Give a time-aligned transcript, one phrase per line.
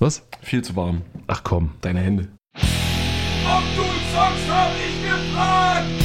[0.00, 0.26] Was?
[0.40, 1.02] Viel zu warm.
[1.26, 1.74] Ach komm.
[1.82, 2.28] Deine Hände.
[2.54, 5.99] Ob du zockst, hab ich gefragt!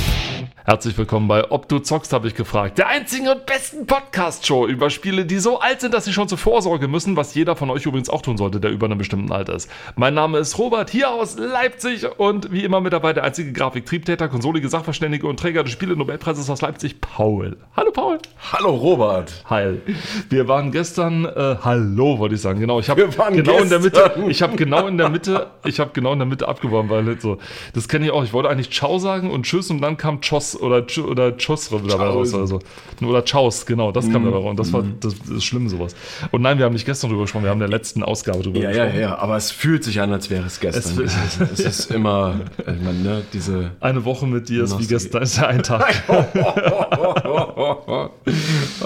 [0.68, 2.80] Herzlich willkommen bei Ob du zockst, habe ich gefragt.
[2.80, 6.40] Der einzigen und besten Podcast-Show über Spiele, die so alt sind, dass sie schon zur
[6.40, 9.54] Vorsorge müssen, was jeder von euch übrigens auch tun sollte, der über einem bestimmten Alter
[9.54, 9.70] ist.
[9.96, 14.28] Mein Name ist Robert, hier aus Leipzig und wie immer mit dabei der einzige Grafiktriebtäter,
[14.28, 17.58] konsolige Sachverständige und Träger des Spiele-Nobelpreises aus Leipzig, Paul.
[17.78, 18.18] Hallo Paul.
[18.52, 19.44] Hallo Robert.
[19.48, 19.84] Heil.
[20.30, 22.80] Wir waren gestern, äh, hallo wollte ich sagen, genau.
[22.80, 24.32] Ich habe waren genau in der Mitte, gestern.
[24.32, 27.38] ich habe genau in der Mitte, ich habe genau in der Mitte abgeworben, weil so,
[27.76, 28.24] das kenne ich auch.
[28.24, 30.22] Ich wollte eigentlich Ciao sagen und Tschüss und dann kam
[30.58, 32.60] Oder Tsch oder Tschüss dabei raus oder so.
[33.06, 34.50] Oder Chaos, genau, das kam dabei raus.
[34.52, 35.96] Und das war das, das ist schlimm sowas.
[36.32, 38.60] Und nein, wir haben nicht gestern drüber gesprochen, wir haben in der letzten Ausgabe drüber
[38.60, 39.02] Ja, ja, gesprochen.
[39.02, 41.04] ja, aber es fühlt sich an, als wäre es gestern.
[41.06, 43.72] Es- Es, ist immer, ich meine, ne, diese.
[43.80, 46.04] Eine Woche mit dir ist wie gestern, ist ja ein Tag.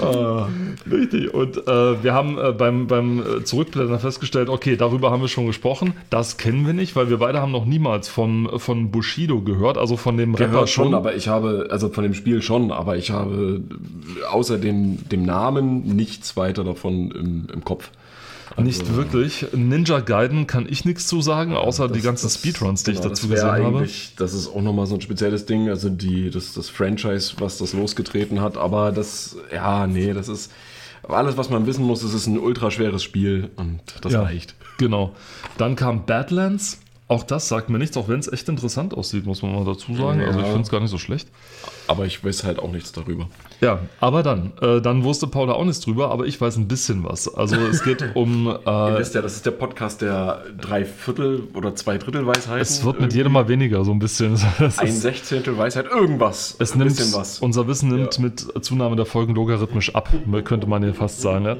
[0.00, 0.48] Ah,
[0.90, 1.32] Richtig.
[1.34, 5.46] Und äh, wir haben äh, beim, beim äh, Zurückblättern festgestellt, okay, darüber haben wir schon
[5.46, 5.94] gesprochen.
[6.10, 9.96] Das kennen wir nicht, weil wir beide haben noch niemals von, von Bushido gehört, also
[9.96, 10.94] von dem Rapper Gehört schon, schon.
[10.94, 13.60] aber ich habe, also von dem Spiel schon, aber ich habe
[14.30, 17.90] außer dem, dem Namen nichts weiter davon im, im Kopf.
[18.56, 19.46] nicht wirklich.
[19.52, 23.28] Ninja Gaiden kann ich nichts zu sagen, außer die ganzen Speedruns, die ich genau, dazu
[23.28, 23.88] das wär gesehen habe.
[24.16, 27.72] Das ist auch nochmal so ein spezielles Ding, also die, das, das Franchise, was das
[27.72, 30.50] losgetreten hat, aber das, ja, nee, das ist
[31.08, 34.54] alles, was man wissen muss, es ist ein ultraschweres Spiel und das Ja, reicht.
[34.78, 35.14] Genau.
[35.58, 36.80] Dann kam Badlands.
[37.10, 39.96] Auch das sagt mir nichts, auch wenn es echt interessant aussieht, muss man mal dazu
[39.96, 40.20] sagen.
[40.20, 40.28] Ja.
[40.28, 41.26] Also ich finde es gar nicht so schlecht.
[41.90, 43.26] Aber ich weiß halt auch nichts darüber.
[43.60, 47.02] Ja, aber dann, äh, dann wusste Paula auch nichts drüber, aber ich weiß ein bisschen
[47.04, 47.32] was.
[47.34, 51.42] Also es geht um, Ihr äh, wisst ja, das ist der Podcast der drei Viertel
[51.54, 52.60] oder zwei Drittel Weisheiten.
[52.62, 54.34] es wird mit jedem Mal weniger, so ein bisschen.
[54.60, 56.54] Es, ein ist, Sechzehntel Weisheit, irgendwas.
[56.60, 57.40] es ein nimmt, bisschen was.
[57.40, 58.22] unser Wissen nimmt Ja.
[58.22, 60.08] mit Zunahme der Folgen logarithmisch ab,
[60.44, 61.44] könnte man hier fast sagen.
[61.44, 61.56] Ja?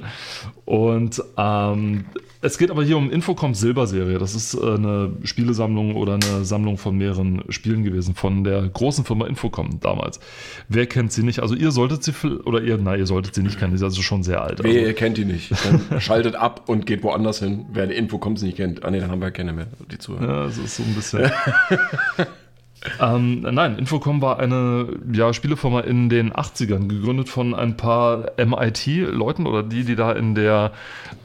[0.64, 2.04] Und ähm,
[2.42, 4.18] es geht aber hier um Infocom Silberserie.
[4.18, 9.04] Das ist äh, eine Spielesammlung oder eine Sammlung von mehreren Spielen gewesen, von der großen
[9.04, 10.19] Firma Infocom damals.
[10.68, 11.40] Wer kennt sie nicht?
[11.40, 12.12] Also ihr solltet sie,
[12.44, 14.62] oder ihr, nein, ihr solltet sie nicht kennen, die ist also schon sehr alt.
[14.62, 15.52] Wehe, Also, ihr kennt die nicht.
[15.90, 17.66] Dann schaltet ab und geht woanders hin.
[17.72, 18.84] Wer die Info kommt, sie nicht kennt.
[18.84, 20.28] Ah nee, dann haben wir keine mehr, die zuhören.
[20.28, 21.30] Ja, es ist so ein bisschen.
[23.00, 29.46] ähm, nein, Infocom war eine ja, Spielefirma in den 80ern, gegründet von ein paar MIT-Leuten
[29.46, 30.72] oder die, die da in der,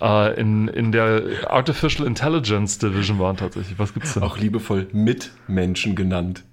[0.02, 3.80] äh, in, in der Artificial Intelligence Division waren tatsächlich.
[3.80, 4.24] Was gibt's denn?
[4.24, 6.44] Auch liebevoll Mitmenschen genannt.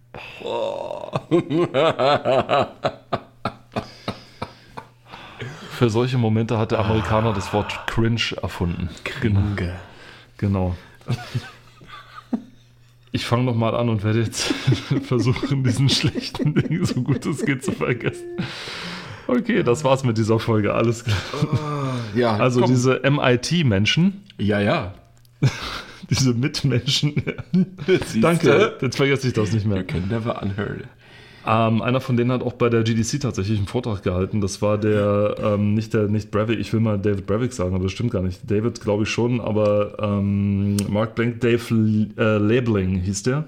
[5.71, 8.89] Für solche Momente hat der Amerikaner das Wort cringe erfunden.
[9.21, 9.41] Genau.
[10.39, 10.77] genau.
[13.11, 14.43] Ich fange nochmal an und werde jetzt
[15.05, 18.27] versuchen, diesen schlechten Ding so gut es geht zu vergessen.
[19.27, 20.75] Okay, das war's mit dieser Folge.
[20.75, 21.95] Alles klar.
[22.15, 22.71] Ja, Also komm.
[22.71, 24.95] diese MIT-Menschen, Ja, ja.
[26.13, 27.15] Diese Mitmenschen.
[28.21, 29.85] Danke, jetzt vergesse ich das nicht You mehr.
[29.85, 30.85] can never unheard.
[31.45, 34.41] Ähm, einer von denen hat auch bei der GDC tatsächlich einen Vortrag gehalten.
[34.41, 37.85] Das war der, ähm, nicht der, nicht Brevik, ich will mal David Brevik sagen, aber
[37.85, 38.49] das stimmt gar nicht.
[38.49, 43.45] David glaube ich schon, aber ähm, Mark Blank, Dave äh, Labeling hieß der.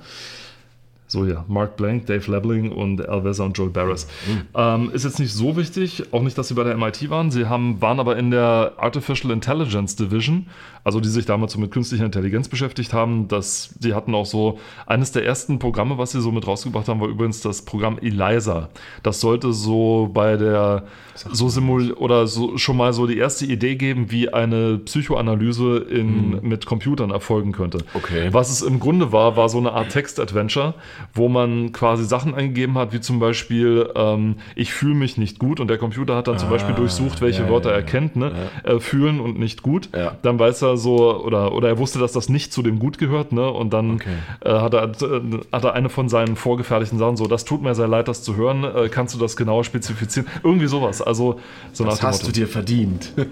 [1.06, 4.08] So ja, Mark Blank, Dave Labeling und Al Wesser und Joel Barris.
[4.56, 7.30] Ähm, ist jetzt nicht so wichtig, auch nicht, dass sie bei der MIT waren.
[7.30, 10.46] Sie haben, waren aber in der Artificial Intelligence Division,
[10.84, 13.26] also die sich damals so mit künstlicher Intelligenz beschäftigt haben.
[13.28, 17.00] Das, sie hatten auch so, eines der ersten Programme, was sie so mit rausgebracht haben,
[17.00, 18.68] war übrigens das Programm ELISA.
[19.02, 20.84] Das sollte so bei der,
[21.14, 26.40] so simul oder so schon mal so die erste Idee geben, wie eine Psychoanalyse in,
[26.42, 27.78] mit Computern erfolgen könnte.
[27.94, 28.28] Okay.
[28.32, 30.74] Was es im Grunde war, war so eine Art Text-Adventure,
[31.14, 35.60] wo man quasi Sachen eingegeben hat, wie zum Beispiel, ähm, ich fühle mich nicht gut
[35.60, 37.86] und der Computer hat dann zum Beispiel durchsucht, welche Ah, ja, Wörter ja, er ja.
[37.86, 38.32] kennt, ne?
[38.64, 39.88] Äh, fühlen und nicht gut.
[39.94, 40.16] Ja.
[40.22, 43.32] Dann weiß er so, oder, oder er wusste, dass das nicht zu dem gut gehört,
[43.32, 43.50] ne?
[43.50, 44.10] Und dann Okay.
[44.44, 45.20] äh, hat, er, äh,
[45.52, 48.36] hat er eine von seinen vorgefertigten Sachen so, das tut mir sehr leid, das zu
[48.36, 50.28] hören, äh, kannst du das genauer spezifizieren?
[50.42, 51.00] Irgendwie sowas.
[51.02, 51.40] Also
[51.72, 52.26] so Das hast Motto.
[52.32, 53.12] du dir verdient.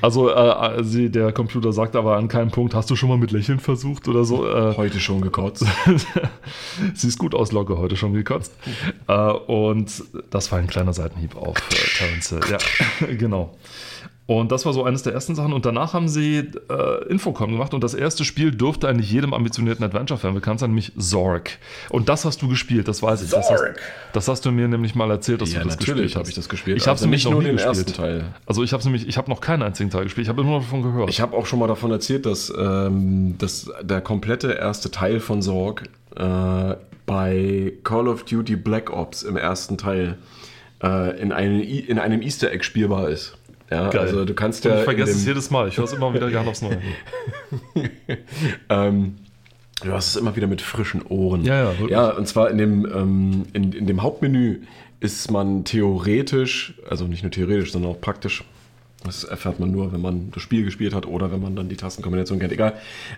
[0.00, 3.30] Also äh, sie, der Computer sagt aber an keinem Punkt, hast du schon mal mit
[3.30, 4.46] Lächeln versucht oder so?
[4.48, 5.64] Äh, Heute schon gekotzt.
[6.94, 8.52] Siehst gut aus, Locke, heute schon gekotzt.
[9.06, 12.34] Äh, und das war ein kleiner Seitenhieb auf äh, Terence.
[12.50, 13.54] Ja, genau.
[14.26, 15.52] Und das war so eines der ersten Sachen.
[15.52, 16.38] Und danach haben sie
[16.70, 17.74] äh, Infocom gemacht.
[17.74, 21.58] Und das erste Spiel dürfte eigentlich jedem ambitionierten Adventure-Fan bekannt sein, nämlich Zork.
[21.90, 23.30] Und das hast du gespielt, das weiß ich.
[23.30, 23.80] Das hast, Zork.
[24.12, 26.28] das hast du mir nämlich mal erzählt, dass Ja, du das natürlich gespielt habe hast.
[26.30, 26.76] ich das gespielt.
[26.76, 27.76] Ich habe Also nämlich nicht noch nur nie den gespielt.
[27.78, 28.24] ersten Teil.
[28.46, 30.24] Also ich habe nämlich, ich habe noch keinen einzigen Teil gespielt.
[30.24, 31.10] Ich habe immer nur davon gehört.
[31.10, 35.42] Ich habe auch schon mal davon erzählt, dass, ähm, dass der komplette erste Teil von
[35.42, 36.74] Sorg äh,
[37.06, 40.16] bei Call of Duty Black Ops im ersten Teil
[40.82, 43.36] äh, in, einem, in einem Easter Egg spielbar ist.
[43.72, 44.02] Ja, Geil.
[44.02, 44.78] also du kannst Und ja.
[44.78, 45.68] ich vergesse es jedes Mal.
[45.68, 46.78] Ich höre es immer wieder gerne aufs Neue.
[48.68, 49.16] ähm,
[49.82, 51.44] du hast es immer wieder mit frischen Ohren.
[51.44, 51.90] Ja, ja, wirklich.
[51.90, 54.60] Ja, und zwar in dem, ähm, in, in dem Hauptmenü
[55.00, 58.44] ist man theoretisch, also nicht nur theoretisch, sondern auch praktisch,
[59.04, 61.76] das erfährt man nur, wenn man das Spiel gespielt hat oder wenn man dann die
[61.76, 62.74] Tastenkombination kennt, egal,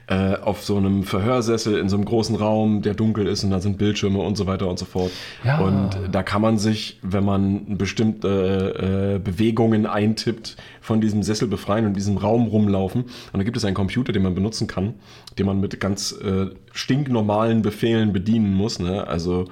[0.07, 3.61] äh, auf so einem Verhörsessel in so einem großen Raum, der dunkel ist und da
[3.61, 5.11] sind Bildschirme und so weiter und so fort.
[5.45, 5.61] Ja.
[5.61, 11.87] Und da kann man sich, wenn man bestimmte äh, Bewegungen eintippt, von diesem Sessel befreien
[11.87, 13.05] und in diesem Raum rumlaufen.
[13.05, 14.95] Und da gibt es einen Computer, den man benutzen kann,
[15.39, 18.79] den man mit ganz äh, stinknormalen Befehlen bedienen muss.
[18.79, 19.07] Ne?
[19.07, 19.47] Also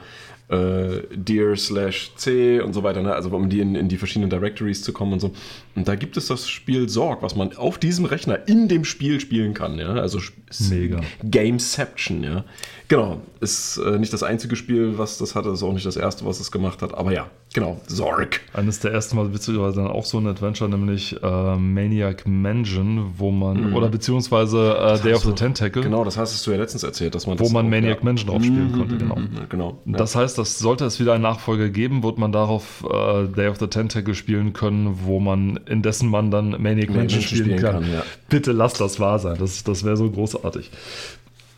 [0.52, 3.14] äh, dir slash c und so weiter, ne?
[3.14, 5.32] also um die in, in die verschiedenen Directories zu kommen und so.
[5.75, 9.19] Und da gibt es das Spiel Sorg, was man auf diesem Rechner in dem Spiel
[9.19, 9.78] spielen kann.
[9.78, 9.94] Ja?
[9.94, 10.20] Also
[10.69, 11.00] Mega.
[11.25, 12.44] Gameception, ja.
[12.88, 16.26] Genau, ist äh, nicht das einzige Spiel, was das hatte, ist auch nicht das erste,
[16.26, 18.40] was es gemacht hat, aber ja, genau, Zorg.
[18.52, 23.31] Eines der ersten war witzigerweise dann auch so ein Adventure, nämlich äh, Maniac Mansion, wo
[23.31, 27.14] man, oder beziehungsweise äh, Day of the Tentacle, Genau, das hast du ja letztens erzählt,
[27.14, 28.04] dass man wo das man auch, Maniac ja.
[28.04, 29.16] Mansion drauf spielen Mhm, konnte, mhm, genau.
[29.16, 29.78] mhm, Genau.
[29.87, 29.96] Ja.
[29.99, 33.58] Das heißt, dass sollte es wieder einen Nachfolger geben, wird man darauf äh, Day of
[33.58, 37.60] the Tentacle spielen können, wo man, in dessen man dann Maniac Mansion Mansion spielen, spielen
[37.60, 37.82] kann.
[37.82, 38.02] kann, ja.
[38.28, 40.70] Bitte lass das wahr sein, das, das wäre so großartig.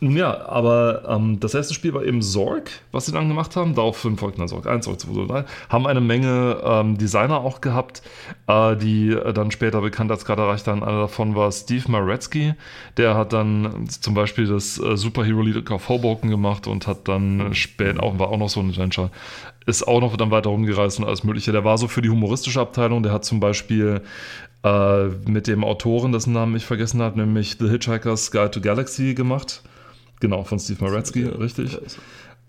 [0.01, 3.75] Nun Ja, aber ähm, das erste Spiel war eben Zorg, was sie dann gemacht haben.
[3.75, 5.45] Daraufhin folgten dann Zorg 1, Zorg 2, Zorg 3.
[5.69, 8.01] Haben eine Menge ähm, Designer auch gehabt,
[8.47, 10.83] äh, die äh, dann später Bekanntheitsgrad erreicht haben.
[10.83, 12.55] Einer davon war Steve Maretsky.
[12.97, 17.51] Der hat dann zum Beispiel das äh, Superhero League of Hoboken gemacht und hat dann
[17.51, 19.11] äh, später auch, war auch noch so ein Adventure.
[19.65, 21.53] Ist auch noch dann weiter rumgereist und alles Mögliche.
[21.53, 23.01] Der war so für die humoristische Abteilung.
[23.01, 24.01] Der hat zum Beispiel
[24.63, 29.13] äh, mit dem Autoren, dessen Namen ich vergessen habe, nämlich The Hitchhiker's Guide to Galaxy
[29.13, 29.63] gemacht.
[30.19, 31.77] Genau, von Steve Maretsky, richtig.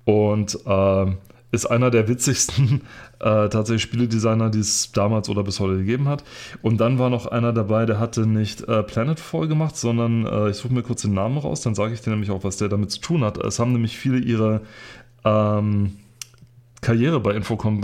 [0.04, 1.06] Und äh,
[1.52, 2.82] ist einer der witzigsten
[3.20, 6.24] äh, tatsächlich Spieledesigner, die es damals oder bis heute gegeben hat.
[6.62, 10.56] Und dann war noch einer dabei, der hatte nicht äh, Planetfall gemacht, sondern äh, ich
[10.56, 12.90] suche mir kurz den Namen raus, dann sage ich dir nämlich auch, was der damit
[12.90, 13.38] zu tun hat.
[13.38, 14.62] Es haben nämlich viele ihre
[15.24, 15.96] ähm,
[16.80, 17.80] Karriere bei Infocom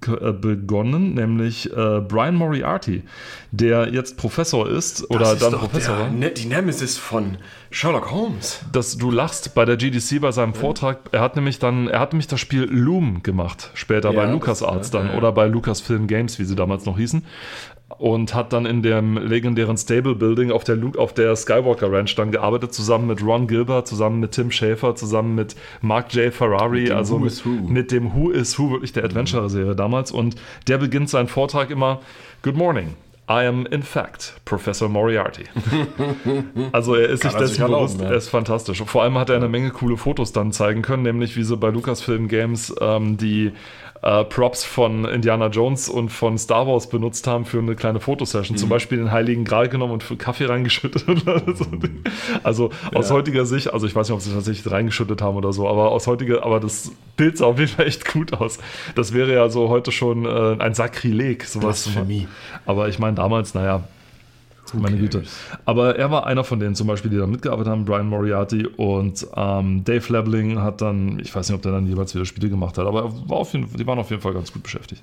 [0.00, 3.02] begonnen, nämlich äh, Brian Moriarty,
[3.50, 6.10] der jetzt Professor ist oder ist dann Professor der, war.
[6.10, 7.36] ne, die Nemesis von
[7.70, 8.60] Sherlock Holmes.
[8.72, 11.00] dass du lachst bei der GDC bei seinem Vortrag.
[11.12, 14.90] Er hat nämlich dann, er hat nämlich das Spiel Loom gemacht, später Ja, bei LucasArts
[14.92, 15.18] ja, dann ja.
[15.18, 17.24] oder bei Lucasfilm Games, wie sie damals noch hießen.
[17.96, 22.14] Und hat dann in dem legendären Stable Building auf der, Lu auf der Skywalker Ranch
[22.16, 26.32] dann gearbeitet, zusammen mit Ron Gilbert, zusammen mit Tim Schafer, zusammen mit Mark J.
[26.32, 30.12] Ferrari, dem also mit, mit dem Who is Who, wirklich der Adventure-Serie damals.
[30.12, 30.36] Und
[30.66, 32.00] der beginnt seinen Vortrag immer:
[32.42, 32.94] Good morning.
[33.30, 35.44] I am in fact Professor Moriarty.
[36.72, 38.08] Also er ist sich Kann sich dessen bewusst, ja.
[38.08, 38.82] er ist fantastisch.
[38.84, 41.68] Vor allem hat er eine Menge coole Fotos dann zeigen können, nämlich wie sie bei
[41.68, 43.52] Lucasfilm Games ähm, die
[44.02, 48.54] äh, Props von Indiana Jones und von Star Wars benutzt haben für eine kleine Fotosession.
[48.54, 48.58] Mhm.
[48.58, 51.04] Zum Beispiel den Heiligen Gral genommen und für Kaffee reingeschüttet.
[52.42, 55.68] also aus heutiger Sicht, also ich weiß nicht, ob sie tatsächlich reingeschüttet haben oder so,
[55.68, 58.58] aber aus heutiger, aber das Bild sah auf jeden Fall echt gut aus.
[58.94, 61.84] Das wäre ja so heute schon äh, ein Sakrileg, sowas.
[61.84, 62.28] Blasphemie.
[62.66, 63.84] Aber ich meine damals, naja,
[64.74, 65.22] meine Güte.
[65.64, 69.26] Aber er war einer von denen zum Beispiel, die da mitgearbeitet haben, Brian Moriarty und
[69.36, 72.78] ähm, Dave Lebling hat dann, ich weiß nicht, ob der dann jeweils wieder Spiele gemacht
[72.78, 75.02] hat, aber er war auf jeden, die waren auf jeden Fall ganz gut beschäftigt.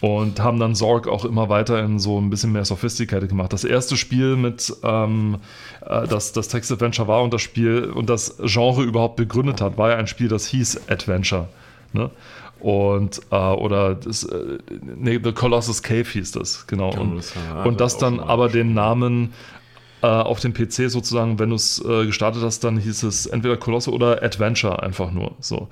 [0.00, 3.52] Und haben dann Zorg auch immer weiter in so ein bisschen mehr Sophisticated gemacht.
[3.52, 5.38] Das erste Spiel mit, ähm,
[5.86, 9.90] äh, das, das Text-Adventure war und das Spiel und das Genre überhaupt begründet hat, war
[9.90, 11.48] ja ein Spiel, das hieß Adventure.
[11.92, 12.10] Ne?
[12.62, 14.58] Und, äh, oder das, äh,
[14.96, 16.94] nee, The Colossus Cave hieß das, genau.
[16.94, 19.32] Und, das und das dann aber den Namen
[20.00, 23.56] äh, auf dem PC sozusagen, wenn du es äh, gestartet hast, dann hieß es entweder
[23.56, 25.32] Colossus oder Adventure einfach nur.
[25.40, 25.68] So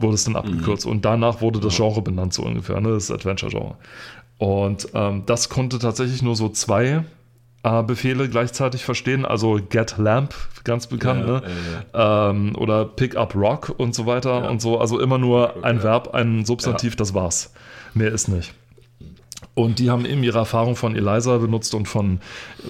[0.00, 0.86] wurde es dann abgekürzt.
[0.86, 2.90] Und danach wurde das Genre benannt, so ungefähr, ne?
[2.90, 3.76] das Adventure-Genre.
[4.38, 7.04] Und ähm, das konnte tatsächlich nur so zwei
[7.62, 9.24] äh, Befehle gleichzeitig verstehen.
[9.24, 11.42] Also Get Lamp, ganz bekannt, Ja, ne?
[11.94, 14.48] Ähm, oder Pick Up Rock und so weiter Ja.
[14.50, 14.78] und so.
[14.78, 15.82] Also immer nur ein ja.
[15.84, 17.52] Verb, ein Substantiv, das war's.
[17.94, 18.52] Mehr ist nicht.
[19.54, 22.20] Und die haben eben ihre Erfahrung von Eliza benutzt und von,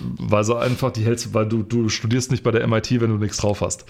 [0.01, 3.19] weil sie einfach die hältst, weil du, du studierst nicht bei der MIT, wenn du
[3.19, 3.85] nichts drauf hast.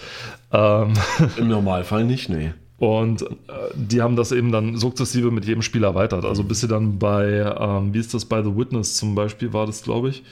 [0.52, 0.92] Ähm,
[1.38, 2.52] Im Normalfall nicht, nee.
[2.76, 3.26] und äh,
[3.74, 6.26] die haben das eben dann sukzessive mit jedem Spiel erweitert.
[6.26, 9.64] Also bis sie dann bei, ähm, wie ist das bei The Witness zum Beispiel, war
[9.64, 10.22] das, glaube ich,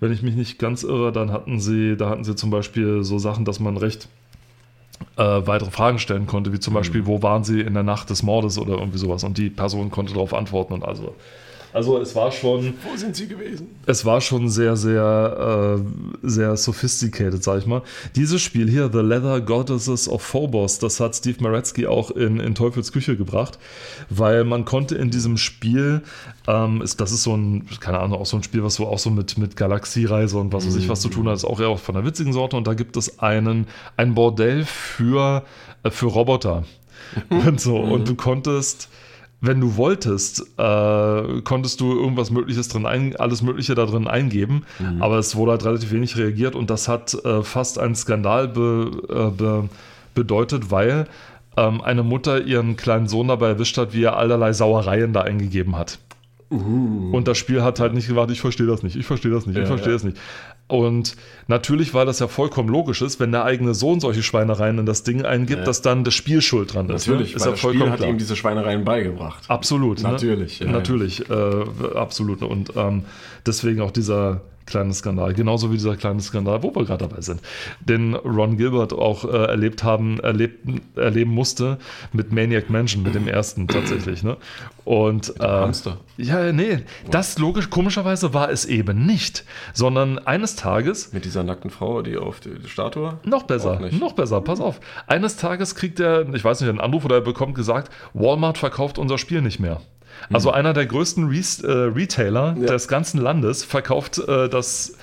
[0.00, 3.18] wenn ich mich nicht ganz irre, dann hatten sie, da hatten sie zum Beispiel so
[3.18, 4.08] Sachen, dass man recht
[5.16, 8.22] äh, weitere Fragen stellen konnte, wie zum Beispiel, wo waren sie in der Nacht des
[8.22, 9.24] Mordes oder irgendwie sowas.
[9.24, 11.14] Und die Person konnte darauf antworten und also
[11.76, 13.68] Also es war schon, Wo sind sie gewesen?
[13.84, 17.82] es war schon sehr, sehr, äh, sehr sophisticated, sag ich mal.
[18.14, 22.54] Dieses Spiel hier, The Leather Goddesses of Phobos, das hat Steve Maretzky auch in, in
[22.54, 23.58] Teufels Küche gebracht,
[24.08, 26.00] weil man konnte in diesem Spiel,
[26.48, 28.98] ähm, ist, das ist so ein, keine Ahnung, auch so ein Spiel, was so auch
[28.98, 31.76] so mit, mit Galaxiereise und was weiß ich was zu tun hat, ist auch eher
[31.76, 33.66] von der witzigen Sorte und da gibt es einen,
[33.98, 35.44] ein Bordell für,
[35.82, 36.64] äh, für Roboter.
[37.28, 38.88] und so, und du konntest
[39.40, 44.64] wenn du wolltest, äh, konntest du irgendwas Mögliches drin ein, alles Mögliche da drin eingeben,
[45.00, 48.90] aber es wurde halt relativ wenig reagiert und das hat äh, fast einen Skandal be,
[49.08, 49.68] äh, be,
[50.14, 51.06] bedeutet, weil
[51.56, 55.76] ähm, eine Mutter ihren kleinen Sohn dabei erwischt hat, wie er allerlei Sauereien da eingegeben
[55.76, 55.98] hat.
[56.48, 59.56] Und das Spiel hat halt nicht gewartet, ich verstehe das nicht, ich verstehe das nicht,
[59.56, 59.94] ich Ja, verstehe ja.
[59.96, 60.16] das nicht.
[60.68, 61.14] Und
[61.46, 65.04] natürlich, weil das ja vollkommen logisch ist, wenn der eigene Sohn solche Schweinereien in das
[65.04, 65.64] Ding eingibt, Ja.
[65.64, 67.06] dass dann das Spiel schuld dran ist.
[67.06, 67.36] Natürlich, ne?
[67.36, 68.08] ist weil ja das Spiel hat klar.
[68.10, 69.44] ihm diese Schweinereien beigebracht.
[69.48, 70.02] Absolut.
[70.02, 70.66] Natürlich, Ne?
[70.66, 70.78] ja, ja.
[70.78, 71.34] Natürlich, äh,
[71.94, 72.42] absolut.
[72.42, 73.04] Und ähm,
[73.46, 75.32] deswegen auch dieser kleine Skandal.
[75.32, 77.40] Genauso wie dieser kleine Skandal, wo wir gerade dabei sind,
[77.80, 81.78] den Ron Gilbert auch äh, erlebt haben, erlebt, erleben musste
[82.12, 84.22] mit Maniac Mansion, mit dem ersten tatsächlich.
[84.22, 84.36] Ne?
[84.84, 85.98] Und äh, Hamster.
[86.16, 86.80] ja, nee,
[87.10, 92.16] das logisch, komischerweise war es eben nicht, sondern eines Tages Mit dieser nackten Frau, die
[92.16, 93.18] auf die Statue.
[93.24, 94.80] noch besser, noch besser, pass auf.
[95.06, 98.98] Eines Tages kriegt er, ich weiß nicht, einen Anruf oder er bekommt gesagt, Walmart verkauft
[98.98, 99.80] unser Spiel nicht mehr.
[100.32, 102.56] Also einer der größten Re äh, Retailer.
[102.58, 102.66] Ja.
[102.66, 104.96] des ganzen Landes verkauft äh, das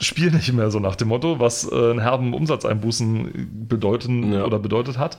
[0.00, 4.44] Spiel nicht mehr, so nach dem Motto, was äh, einen herben Umsatzeinbußen bedeuten Ja.
[4.44, 5.18] oder bedeutet hat.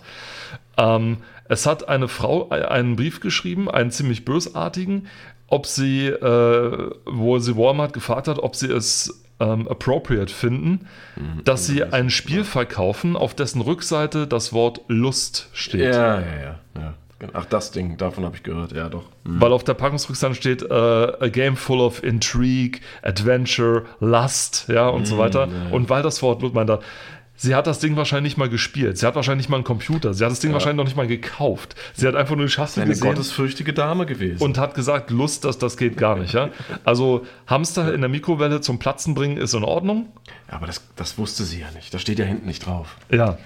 [0.78, 1.18] Ähm,
[1.50, 5.08] es hat eine Frau äh, einen Brief geschrieben, einen ziemlich bösartigen,
[5.48, 11.44] ob sie, äh, wo sie Walmart gefragt hat, ob sie es ähm, appropriate finden, Mhm.
[11.44, 15.94] dass sie ein Spiel verkaufen, auf dessen Rückseite das Wort Lust steht.
[15.96, 16.94] Ja, ja, ja, ja.
[17.34, 19.04] Ach, das Ding, davon habe ich gehört, ja doch.
[19.26, 25.06] Weil auf der Packungsrückseite steht äh, a game full of intrigue, adventure, lust, ja und
[25.06, 25.48] so weiter.
[25.48, 25.76] Ja.
[25.76, 26.80] Und weil das Wort Lust, meint er,
[27.42, 30.14] sie hat das Ding wahrscheinlich nicht mal gespielt, sie hat wahrscheinlich nicht mal einen Computer,
[30.14, 31.76] sie hat das Ding wahrscheinlich noch nicht mal gekauft.
[31.96, 34.44] Sie hat einfach nur die Schachtel Eine gesehen gottesfürchtige Dame gewesen.
[34.44, 36.34] und hat gesagt, Lust, das, das geht gar nicht.
[36.34, 36.50] Ja?
[36.84, 40.08] Also Hamster in der Mikrowelle zum Platzen bringen ist in Ordnung.
[40.50, 41.94] Ja, aber das, das wusste sie ja nicht.
[41.94, 42.98] Das steht ja hinten nicht drauf.
[43.10, 43.38] Ja.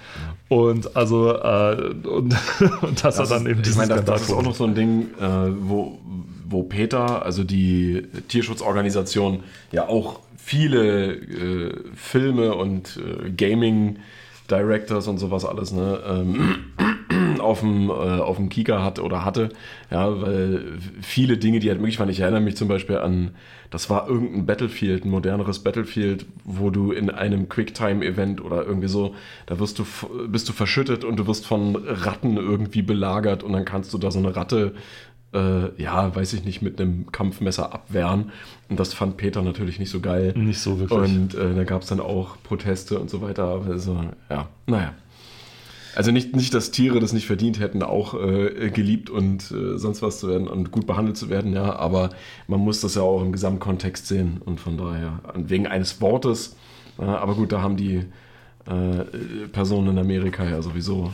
[0.48, 2.34] Und also äh, und,
[2.82, 4.64] und das, hat dann ist- eben ich diesen meine, das, das ist auch noch so
[4.64, 5.24] ein Ding, äh,
[5.60, 5.98] wo,
[6.48, 13.98] wo Peter, also die Tierschutzorganisation, ja auch viele äh, Filme und äh, Gaming
[14.50, 19.48] Directors und sowas alles ne, ähm, auf dem, äh, Kika hat oder hatte.
[19.90, 22.10] Ja, weil viele Dinge, die halt möglich waren.
[22.10, 23.30] Ich erinnere mich zum Beispiel an,
[23.70, 29.14] das war irgendein Battlefield, ein moderneres Battlefield, wo du in einem Quicktime-Event oder irgendwie so,
[29.46, 29.86] da wirst du,
[30.28, 34.10] bist du verschüttet und du wirst von Ratten irgendwie belagert und dann kannst du da
[34.10, 34.74] so eine Ratte,
[35.34, 38.32] äh, ja, weiß ich nicht, mit einem Kampfmesser abwehren.
[38.68, 40.32] Und das fand Peter natürlich nicht so geil.
[40.36, 40.98] Nicht so wirklich.
[40.98, 43.44] Und äh, da gab es dann auch Proteste und so weiter.
[43.44, 43.98] Aber so,
[44.30, 44.94] ja, naja.
[45.96, 50.02] Also nicht, nicht, dass Tiere das nicht verdient hätten, auch äh, geliebt und äh, sonst
[50.02, 52.10] was zu werden und gut behandelt zu werden, ja, aber
[52.48, 56.56] man muss das ja auch im Gesamtkontext sehen und von daher, wegen eines Wortes,
[56.98, 58.06] äh, aber gut, da haben die
[58.66, 61.12] äh, Personen in Amerika ja sowieso.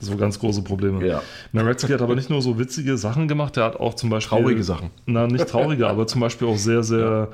[0.00, 1.06] So ganz große Probleme.
[1.06, 1.22] Ja.
[1.52, 4.38] Maretzky hat aber nicht nur so witzige Sachen gemacht, er hat auch zum Beispiel.
[4.38, 4.90] Traurige Sachen.
[5.06, 7.28] Na, nicht traurige, aber zum Beispiel auch sehr, sehr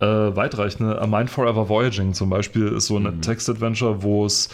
[0.00, 1.00] äh, weitreichende.
[1.00, 4.48] A Mind Forever Voyaging zum Beispiel ist so ein Text-Adventure, wo es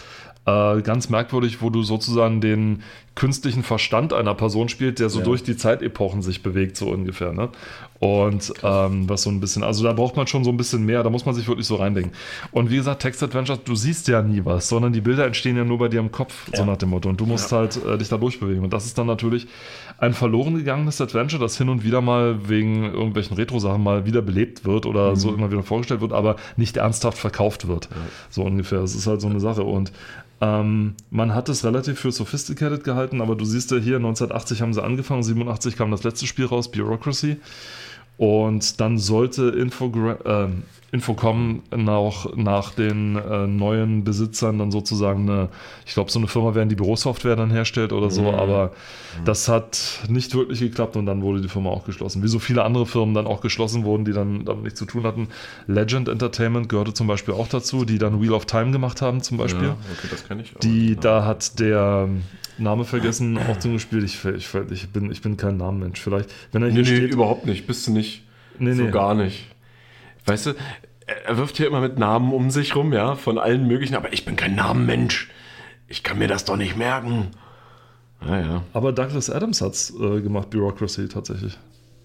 [0.45, 2.83] äh, ganz merkwürdig, wo du sozusagen den
[3.15, 5.25] künstlichen Verstand einer Person spielt, der so Ja.
[5.25, 7.31] durch die Zeitepochen sich bewegt, so ungefähr.
[7.31, 7.49] Ne?
[7.99, 11.03] Und ähm, was so ein bisschen, also da braucht man schon so ein bisschen mehr,
[11.03, 12.11] da muss man sich wirklich so reindenken.
[12.51, 15.77] Und wie gesagt, Text-Adventures, du siehst ja nie was, sondern die Bilder entstehen ja nur
[15.77, 16.65] bei dir im Kopf, so Ja.
[16.65, 17.07] nach dem Motto.
[17.07, 18.63] Und du musst halt äh, dich da durchbewegen.
[18.63, 19.47] Und das ist dann natürlich
[19.99, 24.65] ein verloren gegangenes Adventure, das hin und wieder mal wegen irgendwelchen Retro-Sachen mal wieder belebt
[24.65, 27.87] wird oder so immer wieder vorgestellt wird, aber nicht ernsthaft verkauft wird.
[28.31, 28.79] So ungefähr.
[28.81, 29.63] Das ist halt so eine Sache.
[29.63, 29.91] Und
[30.43, 34.73] ähm, man hat es relativ für sophisticated gehalten, aber du siehst ja hier, 1980 haben
[34.73, 37.37] sie angefangen, 87 kam das letzte Spiel raus, Bureaucracy.
[38.17, 40.49] Und dann sollte Infogra äh,
[40.93, 45.49] Infocom auch nach den äh, neuen Besitzern dann sozusagen eine,
[45.87, 48.71] ich glaube, so eine Firma werden, die Bürosoftware dann herstellt oder so, aber
[49.25, 52.21] das hat nicht wirklich geklappt und dann wurde die Firma auch geschlossen.
[52.21, 55.03] Wie so viele andere Firmen dann auch geschlossen wurden, die dann damit nichts zu tun
[55.03, 55.29] hatten.
[55.65, 59.37] Legend Entertainment gehörte zum Beispiel auch dazu, die dann Wheel of Time gemacht haben zum
[59.37, 59.69] Beispiel.
[59.69, 60.51] Ja, okay, das kenne ich.
[60.51, 60.95] aber- Die, ja.
[61.01, 62.07] da hat der
[62.59, 64.03] Name vergessen, auch zum gespielt.
[64.03, 65.99] Ich, ich, ich, bin, ich bin kein Namenmensch.
[65.99, 67.11] Vielleicht, wenn er hier Nee, nee, steht.
[67.11, 67.65] überhaupt nicht.
[67.65, 68.21] Bist du nicht.
[68.59, 68.91] Nee, so nee.
[68.91, 69.47] gar nicht.
[70.25, 70.53] Weißt du,
[71.07, 74.25] er- wirft hier immer mit Namen um sich rum, ja, von allen möglichen, aber ich
[74.25, 75.29] bin kein Namenmensch.
[75.87, 77.31] Ich kann mir das doch nicht merken.
[78.21, 78.63] Naja.
[78.73, 81.57] Aber Douglas Adams hat es äh, gemacht, Bureaucracy tatsächlich.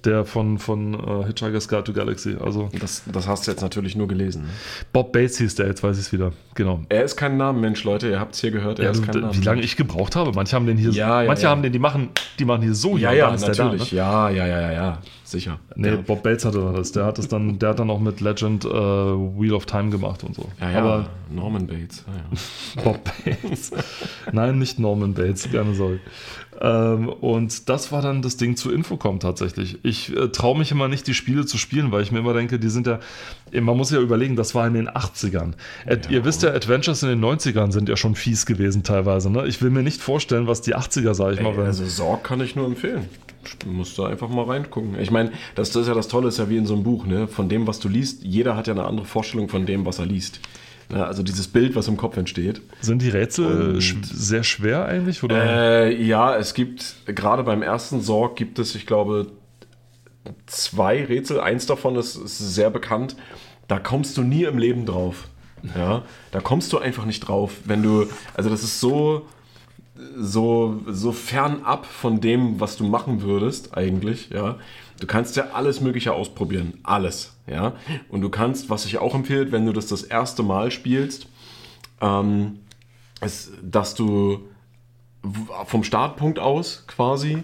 [0.04, 2.36] Der von, von uh, Hitchhiker's Guide to Galaxy.
[2.40, 4.42] Also Das, das hast du jetzt natürlich nur gelesen.
[4.42, 4.48] Ne?
[4.92, 6.32] Bob Bates hieß der, jetzt weiß ich es wieder.
[6.54, 6.80] Genau.
[6.88, 8.08] Er ist kein Namenmensch, Leute.
[8.08, 8.78] Ihr habt es hier gehört.
[8.78, 9.40] Er Ja, ist kein Namenmensch.
[9.40, 10.30] wie lange ich gebraucht habe.
[10.34, 11.50] Manche haben den hier, Ja, ja, manche ja.
[11.50, 13.56] haben den, die machen, die machen hier so Ja, ja, natürlich.
[13.56, 13.86] Da, ne?
[13.90, 14.98] Ja, ja, ja, ja, ja.
[15.24, 15.58] Sicher.
[15.74, 15.96] Nee.
[15.96, 16.92] Bob Bates hatte das.
[16.92, 20.24] Der hat das dann, der hat dann auch mit Legend äh, Wheel of Time gemacht
[20.24, 20.48] und so.
[20.60, 20.78] Ja, ja.
[20.78, 22.04] Aber Norman Bates.
[22.84, 23.72] Bob Bates.
[24.32, 26.00] Nein, nicht Norman Bates, keine Sorge.
[26.60, 29.78] Ähm, und das war dann das Ding zu Infocom tatsächlich.
[29.84, 32.58] Ich äh, traue mich immer nicht, die Spiele zu spielen, weil ich mir immer denke,
[32.58, 32.98] die sind ja,
[33.52, 35.52] man muss ja überlegen, das war in den 80ern.
[35.86, 39.30] Ad, ihr wisst ja, Adventures in den 90ern sind ja schon fies gewesen teilweise.
[39.30, 39.46] Ne?
[39.46, 41.66] Ich will mir nicht vorstellen, was die 80er, sage ich mal, Ey, werden.
[41.68, 43.08] also Sorg kann ich nur empfehlen.
[43.60, 44.98] Du musst da einfach mal reingucken.
[45.00, 47.06] Ich meine, das, das ist ja das Tolle, ist ja wie in so einem Buch,
[47.06, 47.28] ne?
[47.28, 50.06] Von dem, was du liest, jeder hat ja eine andere Vorstellung von dem, was er
[50.06, 50.40] liest.
[50.90, 51.04] Ne?
[51.06, 52.60] Also dieses Bild, was im Kopf entsteht.
[52.80, 55.22] Sind die Rätsel Und- sch sehr schwer eigentlich?
[55.22, 55.86] Oder?
[55.86, 59.26] Äh, ja, es gibt, gerade beim ersten Sorg gibt es, ich glaube,
[60.46, 61.40] zwei Rätsel.
[61.40, 63.16] Eins davon ist, ist sehr bekannt.
[63.66, 65.28] Da kommst du nie im Leben drauf.
[65.76, 69.26] Ja, da kommst du einfach nicht drauf, wenn du, also das ist so,
[70.16, 74.56] so, so fernab von dem, was du machen würdest, eigentlich, ja.
[75.00, 76.74] Du kannst ja alles Mögliche ausprobieren.
[76.82, 77.74] Alles, ja.
[78.08, 81.28] Und du kannst, was ich auch empfehle, wenn du das das erste Mal spielst,
[82.00, 82.58] ähm,
[83.20, 84.48] ist, dass du
[85.66, 87.42] vom Startpunkt aus quasi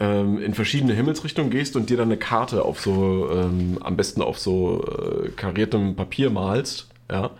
[0.00, 4.22] ähm, in verschiedene Himmelsrichtungen gehst und dir dann eine Karte auf so, ähm, am besten
[4.22, 6.88] auf so äh, kariertem Papier malst.
[7.10, 7.30] Ja?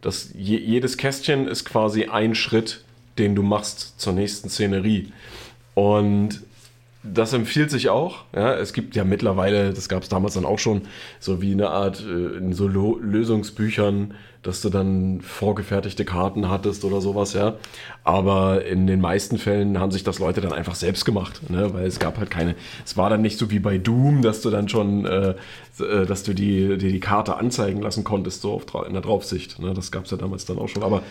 [0.00, 2.84] Das, je, jedes Kästchen ist quasi ein Schritt,
[3.18, 5.12] den du machst zur nächsten Szenerie.
[5.74, 6.42] Und
[7.02, 8.24] das empfiehlt sich auch.
[8.34, 10.82] Ja, es gibt ja mittlerweile, das gab es damals dann auch schon,
[11.18, 17.00] so wie eine Art äh, in so Lösungsbüchern, dass du dann vorgefertigte Karten hattest oder
[17.00, 17.54] sowas, ja.
[18.02, 21.72] Aber in den meisten Fällen haben sich das Leute dann einfach selbst gemacht, ne?
[21.72, 22.56] weil es gab halt keine.
[22.84, 25.34] Es war dann nicht so wie bei Doom, dass du dann schon, äh,
[25.78, 29.60] äh, dass du die, die, die Karte anzeigen lassen konntest, so auf, in der Draufsicht.
[29.60, 29.74] Ne?
[29.74, 30.82] Das gab es ja damals dann auch schon.
[30.82, 31.02] Aber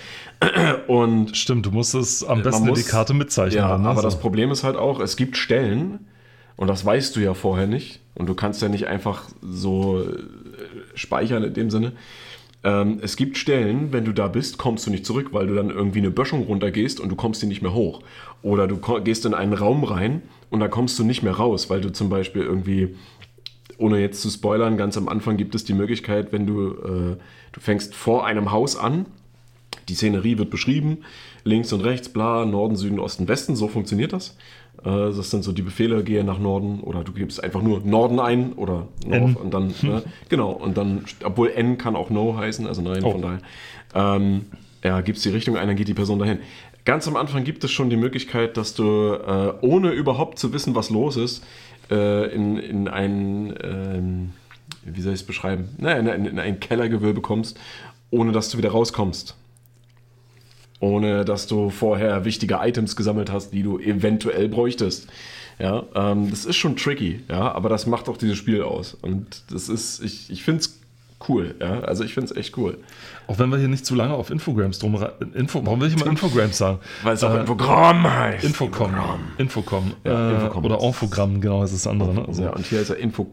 [0.87, 3.59] und Stimmt, du musst es am man besten muss- die Karte mitzeichnen.
[3.61, 3.89] ja, dann, ne?
[3.89, 6.05] aber das Problem ist halt auch, es gibt Stellen,
[6.57, 10.17] und das weißt du ja vorher nicht, und du kannst ja nicht einfach so äh,
[10.95, 11.93] speichern in dem Sinne.
[12.63, 15.69] Ähm, es gibt Stellen, wenn du da bist, kommst du nicht zurück, weil du dann
[15.69, 18.01] irgendwie eine Böschung runtergehst und du kommst die nicht mehr hoch.
[18.43, 21.81] Oder du gehst in einen Raum rein und da kommst du nicht mehr raus, weil
[21.81, 22.95] du zum Beispiel irgendwie
[23.77, 27.17] ohne jetzt zu spoilern, ganz am Anfang gibt es die Möglichkeit, wenn du, äh,
[27.51, 29.07] du fängst vor einem Haus an,
[29.89, 30.99] die Szenerie wird beschrieben,
[31.43, 34.37] links und rechts, bla, Norden, Süden, Osten, Westen, so funktioniert das.
[34.83, 38.19] Äh, das sind so die Befehle, gehe nach Norden oder du gibst einfach nur Norden
[38.19, 39.35] ein oder North N.
[39.35, 43.11] und dann, ne, genau, und dann, obwohl N kann auch No heißen, also nein, Oh.
[43.11, 43.39] von daher,
[43.93, 44.45] ähm,
[44.83, 46.39] ja, gibst die Richtung ein, dann geht die Person dahin.
[46.83, 50.73] Ganz am Anfang gibt es schon die Möglichkeit, dass du, äh, ohne überhaupt zu wissen,
[50.73, 51.43] was los ist,
[51.91, 54.29] äh, in, in ein, ähm,
[54.83, 57.59] wie soll ich es beschreiben, naja, in, in ein Kellergewölbe kommst,
[58.09, 59.35] ohne dass du wieder rauskommst.
[60.81, 65.07] Ohne dass du vorher wichtige Items gesammelt hast, die du eventuell bräuchtest.
[65.59, 68.95] Ja, ähm, das ist schon tricky, ja, aber das macht auch dieses Spiel aus.
[69.01, 70.79] Und das ist, ich, ich finde es
[71.29, 71.81] cool, ja.
[71.81, 72.79] Also ich finde es echt cool.
[73.27, 74.97] Auch wenn wir hier nicht zu lange auf Infograms drum
[75.35, 76.79] Info, warum will ich immer Infograms sagen?
[77.03, 78.43] Weil es auch Äh, ein Programm heißt.
[78.43, 78.91] Infocom.
[79.37, 79.91] Infocom.
[80.03, 82.15] Ja, äh, Infocom oder Infogramm, genau, ist das andere.
[82.15, 82.25] Ne?
[82.27, 83.27] Also Ja, und hier ist ja Info.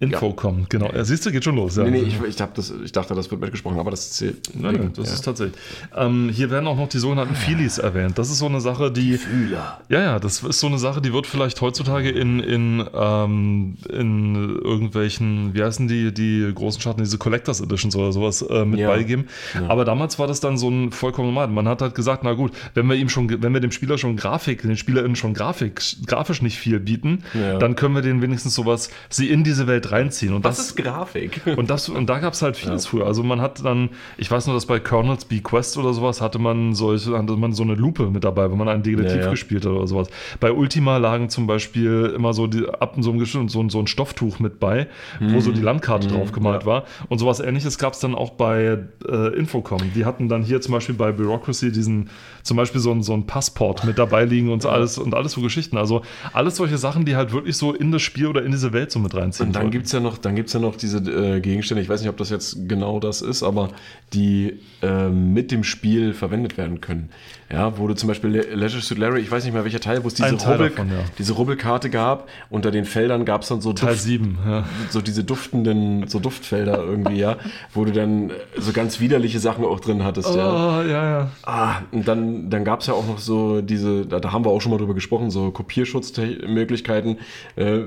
[0.00, 0.90] Infocom, genau.
[0.94, 1.76] Ja, siehst du, geht schon los.
[1.76, 1.82] Ja.
[1.82, 4.54] Nee, nee, ich, ich, das, ich dachte, das wird mitgesprochen, aber das zählt.
[4.54, 5.14] Nein, nein, das ja.
[5.14, 5.56] ist tatsächlich.
[5.96, 8.16] Ähm, hier werden auch noch die sogenannten Feelies erwähnt.
[8.16, 9.16] Das ist so eine Sache, die.
[9.18, 9.80] Fühler.
[9.88, 14.34] Ja, ja, das ist so eine Sache, die wird vielleicht heutzutage in, in, ähm, in
[14.62, 18.88] irgendwelchen, wie heißen die, die großen Schatten, diese Collectors Editions oder sowas äh, mit Ja.
[18.88, 19.26] beigeben.
[19.66, 21.48] Aber damals war das dann so ein vollkommen normal.
[21.48, 24.16] Man hat halt gesagt, na gut, wenn wir ihm schon, wenn wir dem Spieler schon
[24.16, 27.58] Grafik, den SpielerInnen schon Grafik, grafisch nicht viel bieten, Ja.
[27.58, 30.34] dann können wir denen wenigstens sowas, sie in diese Welt reinziehen.
[30.34, 31.40] Und Was das ist Grafik?
[31.56, 33.06] und, das, und da gab es halt vieles früher.
[33.06, 36.74] Also man hat dann, ich weiß nur, dass bei Colonel's Quest oder sowas hatte man
[36.74, 39.30] solche, hatte man so eine Lupe mit dabei, wenn man einen Detektiv Ja, ja.
[39.30, 40.08] gespielt hat oder sowas.
[40.40, 43.86] Bei Ultima lagen zum Beispiel immer so die, ab so einem so, ein- so ein
[43.86, 44.86] Stofftuch mit bei,
[45.20, 46.84] wo so die Landkarte drauf gemalt war.
[47.08, 49.80] Und sowas ähnliches gab es dann auch bei äh, Infocom.
[49.94, 52.10] Die hatten dann hier zum Beispiel bei Bureaucracy diesen,
[52.42, 55.40] zum Beispiel so ein, so ein Passport mit dabei liegen und alles und alles so
[55.40, 55.76] Geschichten.
[55.76, 58.90] Also alles solche Sachen, die halt wirklich so in das Spiel oder in diese Welt
[58.90, 59.48] so mit reinziehen.
[59.48, 59.84] Und dann sollten.
[59.84, 62.16] gibt es ja, noch- dann gibt's ja noch diese äh, Gegenstände, ich weiß nicht, ob
[62.16, 63.70] das jetzt genau das ist, aber
[64.12, 67.10] die äh, mit dem Spiel verwendet werden können.
[67.50, 70.04] Ja, wo du zum Beispiel Le Leisure Suit Larry, ich weiß nicht mehr welcher Teil,
[70.04, 71.04] wo es diese, Teil Rubbel, davon, ja.
[71.18, 72.28] diese Rubbelkarte gab.
[72.50, 74.64] Unter den Feldern gab es dann so Teil Duft, 7, ja.
[74.90, 77.36] so diese duftenden, so Duftfelder irgendwie, ja,
[77.72, 80.80] wo du dann so ganz widerliche Sachen auch drin hattest, ja.
[80.80, 81.30] Oh, ja, ja.
[81.44, 84.50] Ah, und dann, dann gab es ja auch noch so diese, da, da haben wir
[84.50, 87.16] auch schon mal drüber gesprochen, so Kopierschutzmöglichkeiten.
[87.56, 87.84] Äh,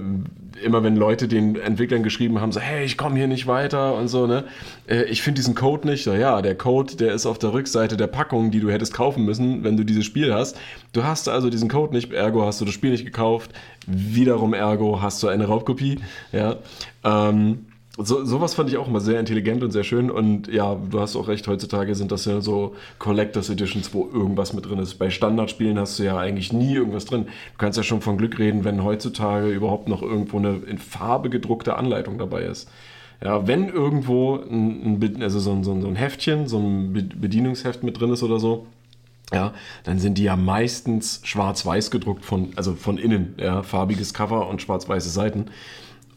[0.63, 4.07] immer wenn Leute den Entwicklern geschrieben haben, so, hey, ich komme hier nicht weiter und
[4.07, 4.45] so, ne?
[4.87, 6.03] Äh, ich finde diesen Code nicht.
[6.03, 9.25] So, ja, der Code, der ist auf der Rückseite der Packung, die du hättest kaufen
[9.25, 10.57] müssen, wenn du dieses Spiel hast.
[10.93, 13.51] Du hast also diesen Code nicht, ergo hast du das Spiel nicht gekauft.
[13.87, 15.99] Wiederum ergo hast du eine Raubkopie,
[16.31, 16.57] ja.
[17.03, 17.65] Ähm,
[17.97, 20.09] so, sowas fand ich auch immer sehr intelligent und sehr schön.
[20.09, 24.53] Und ja, du hast auch recht, heutzutage sind das ja so Collectors Editions, wo irgendwas
[24.53, 24.95] mit drin ist.
[24.95, 27.25] Bei Standardspielen hast du ja eigentlich nie irgendwas drin.
[27.25, 31.29] Du kannst ja schon von Glück reden, wenn heutzutage überhaupt noch irgendwo eine in Farbe
[31.29, 32.69] gedruckte Anleitung dabei ist.
[33.23, 37.83] Ja, wenn irgendwo ein, ein, also so, ein, so ein Heftchen, so ein Be- Bedienungsheft
[37.83, 38.65] mit drin ist oder so,
[39.33, 44.47] ja, dann sind die ja meistens schwarz-weiß gedruckt von, also von innen, ja, farbiges Cover
[44.47, 45.45] und schwarz-weiße Seiten.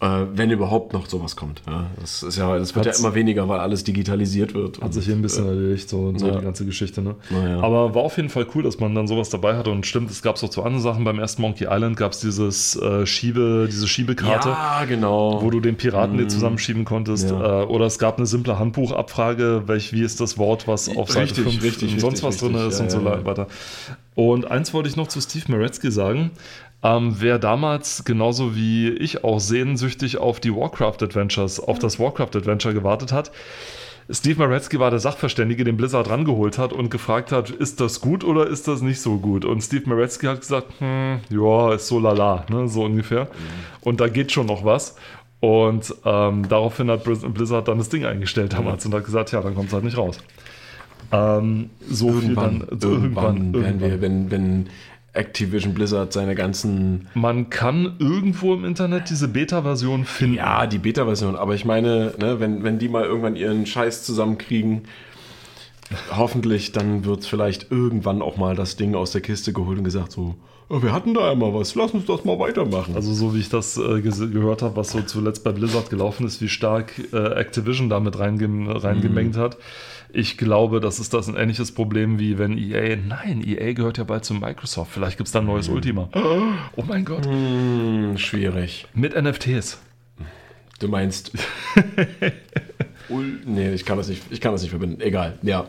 [0.05, 1.63] Äh, wenn überhaupt noch sowas kommt.
[1.67, 1.87] Ja.
[1.99, 4.83] Das ist ja, das wird Hat's- ja immer weniger, weil alles digitalisiert wird.
[4.83, 6.37] Hat sich hier ein bisschen erledigt, so, so ja.
[6.37, 7.01] die ganze Geschichte.
[7.01, 7.15] Ne?
[7.31, 7.61] Naja.
[7.61, 9.71] Aber war auf jeden Fall cool, dass man dann sowas dabei hatte.
[9.71, 11.05] Und stimmt, es gab auch zu anderen Sachen.
[11.05, 14.51] Beim ersten Monkey Island gab es dieses äh, Schiebe, diese Schiebekarte.
[14.51, 15.41] Ja, genau.
[15.41, 17.31] Wo du den Piraten dir zusammenschieben konntest.
[17.31, 17.63] Ja.
[17.63, 21.31] Äh, oder es gab eine simple Handbuchabfrage, welch, wie ist das Wort, was auf Seite
[21.39, 23.25] Richtig, 5 richtig, und sonst richtig, was drin ist Ja, und so ja, ja.
[23.25, 23.47] weiter.
[24.15, 26.31] Und eins wollte ich noch zu Steve Meretzky sagen.
[26.85, 32.37] Ähm, wer damals genauso wie ich auch sehnsüchtig auf die Warcraft Adventures, auf das Warcraft
[32.37, 33.33] Adventure gewartet hat,
[34.11, 38.23] Steve Maretzky war der Sachverständige, den Blizzard rangeholt hat und gefragt hat, ist das gut
[38.23, 39.47] oder ist das nicht so gut?
[39.47, 43.29] Und Steve Maretzky hat gesagt, hm, ja, ist so lala, ne, so ungefähr.
[43.81, 44.97] Und da geht schon noch was.
[45.41, 49.41] Und ähm, daraufhin hat Blizz- Blizzard dann das Ding eingestellt damals und hat gesagt, ja,
[49.41, 50.19] dann kommt es halt nicht raus.
[51.13, 52.81] Ähm, so irgendwann, dann.
[52.81, 54.67] so irgendwann, werden wir, wenn, wenn
[55.15, 60.37] Activision Blizzard seine ganzen Man kann irgendwo im Internet diese Beta-Version finden.
[60.37, 64.83] Ja, die Beta-Version, aber ich meine, ne, wenn, wenn die mal irgendwann ihren Scheiß zusammenkriegen,
[66.11, 70.13] hoffentlich, dann wird vielleicht irgendwann auch mal das Ding aus der Kiste geholt und gesagt
[70.13, 70.35] so,
[70.83, 72.95] wir hatten da einmal was, lass uns das mal weitermachen.
[72.95, 76.41] Also so wie ich das äh, gehört habe, was so zuletzt bei Blizzard gelaufen ist,
[76.41, 79.57] wie stark äh, Activision damit reingem reingemengt hat.
[80.13, 84.05] Ich glaube, das ist das ein ähnliches Problem wie wenn EA, nein, EA gehört ja
[84.05, 86.09] bald zu Microsoft, vielleicht gibt es da ein neues Ultima.
[86.77, 87.27] Oh mein Gott.
[87.27, 88.87] Hm, schwierig.
[88.95, 89.79] Mit NFTs.
[90.79, 91.33] Du meinst.
[93.09, 95.01] Ul nee, ich kann, das nicht, ich kann das nicht verbinden.
[95.01, 95.67] Egal, ja.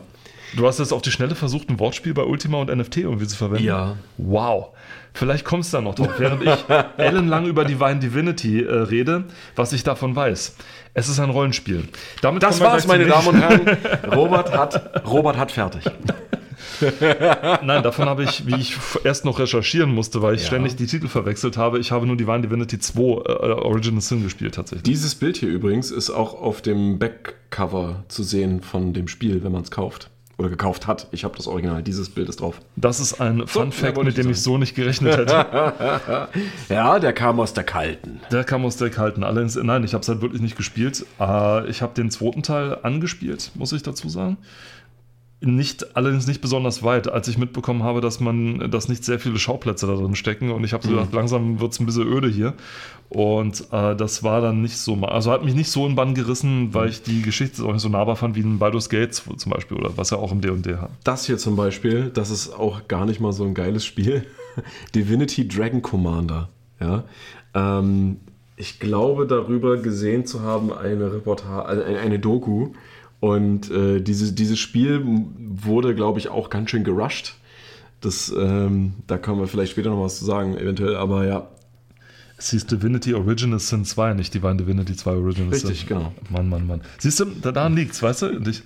[0.56, 3.36] Du hast jetzt auf die Schnelle versucht, ein Wortspiel bei Ultima und NFT irgendwie zu
[3.36, 3.64] verwenden.
[3.64, 3.96] Ja.
[4.16, 4.68] Wow.
[5.12, 6.64] Vielleicht kommst du da noch drauf, während ich
[6.96, 10.56] ellenlang über Divine Divinity äh, rede, was ich davon weiß.
[10.94, 11.88] Es ist ein Rollenspiel.
[12.22, 13.76] Damit Das war's, meine Damen und Herren.
[14.14, 15.84] Robert hat, Robert hat fertig.
[17.62, 21.08] Nein, davon habe ich, wie ich erst noch recherchieren musste, weil ich ständig die Titel
[21.08, 21.78] verwechselt habe.
[21.78, 23.04] Ich habe nur Divine Divinity 2 äh,
[23.52, 24.84] Original Sin gespielt tatsächlich.
[24.84, 29.52] Dieses Bild hier übrigens ist auch auf dem Backcover zu sehen von dem Spiel, wenn
[29.52, 30.10] man es kauft.
[30.38, 31.08] Oder gekauft hat.
[31.12, 31.82] Ich habe das Original.
[31.82, 32.60] Dieses Bild ist drauf.
[32.76, 36.28] Das ist ein Fun mehr Fact, mit dem ich so nicht gerechnet hätte.
[36.68, 38.20] Ja, der kam aus der Kalten.
[38.30, 39.24] Der kam aus der kalten.
[39.24, 41.06] Allerdings, nein, ich habe es halt wirklich nicht gespielt.
[41.18, 44.36] Äh, ich habe den zweiten Teil angespielt, muss ich dazu sagen.
[45.40, 49.38] Nicht, allerdings nicht besonders weit, als ich mitbekommen habe, dass man, dass nicht sehr viele
[49.38, 52.28] Schauplätze da drin stecken und ich habe so gedacht, langsam wird es ein bisschen öde
[52.28, 52.54] hier.
[53.08, 56.74] Und äh, das war dann nicht so, also hat mich nicht so in Bann gerissen,
[56.74, 59.76] weil ich die Geschichte auch nicht so nahbar fand wie in Baldur's Gate zum Beispiel
[59.76, 60.90] oder was ja auch im D&D hat.
[61.04, 64.26] Das hier zum Beispiel, das ist auch gar nicht mal so ein geiles Spiel.
[64.94, 66.48] Divinity Dragon Commander.
[66.80, 67.04] Ja.
[67.54, 68.18] Ähm,
[68.56, 72.70] ich glaube, darüber gesehen zu haben, eine Reportage, eine, eine Doku.
[73.20, 75.02] Und äh, diese, dieses Spiel
[75.38, 77.34] wurde, glaube ich, auch ganz schön gerusht.
[78.00, 81.48] Das, ähm, da können wir vielleicht später noch was zu sagen, eventuell, aber ja,
[82.38, 85.68] Es hieß Divinity Original Sin 2, nicht Divine Divinity 2 Original Sin.
[85.68, 86.12] Richtig, genau.
[86.30, 86.80] Mann, Mann, Mann.
[86.98, 88.26] Siehst du, da, daran liegt's, weißt du?
[88.36, 88.62] Und ich,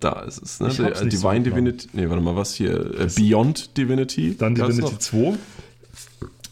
[0.00, 0.58] da ist es.
[0.60, 0.68] Ne?
[0.68, 1.56] Ich Der, nicht so Divine genau.
[1.56, 2.74] Divinity, nee, warte mal, was hier?
[2.98, 4.36] Äh, Beyond Divinity.
[4.36, 4.98] dann Divinity noch.
[4.98, 5.34] 2.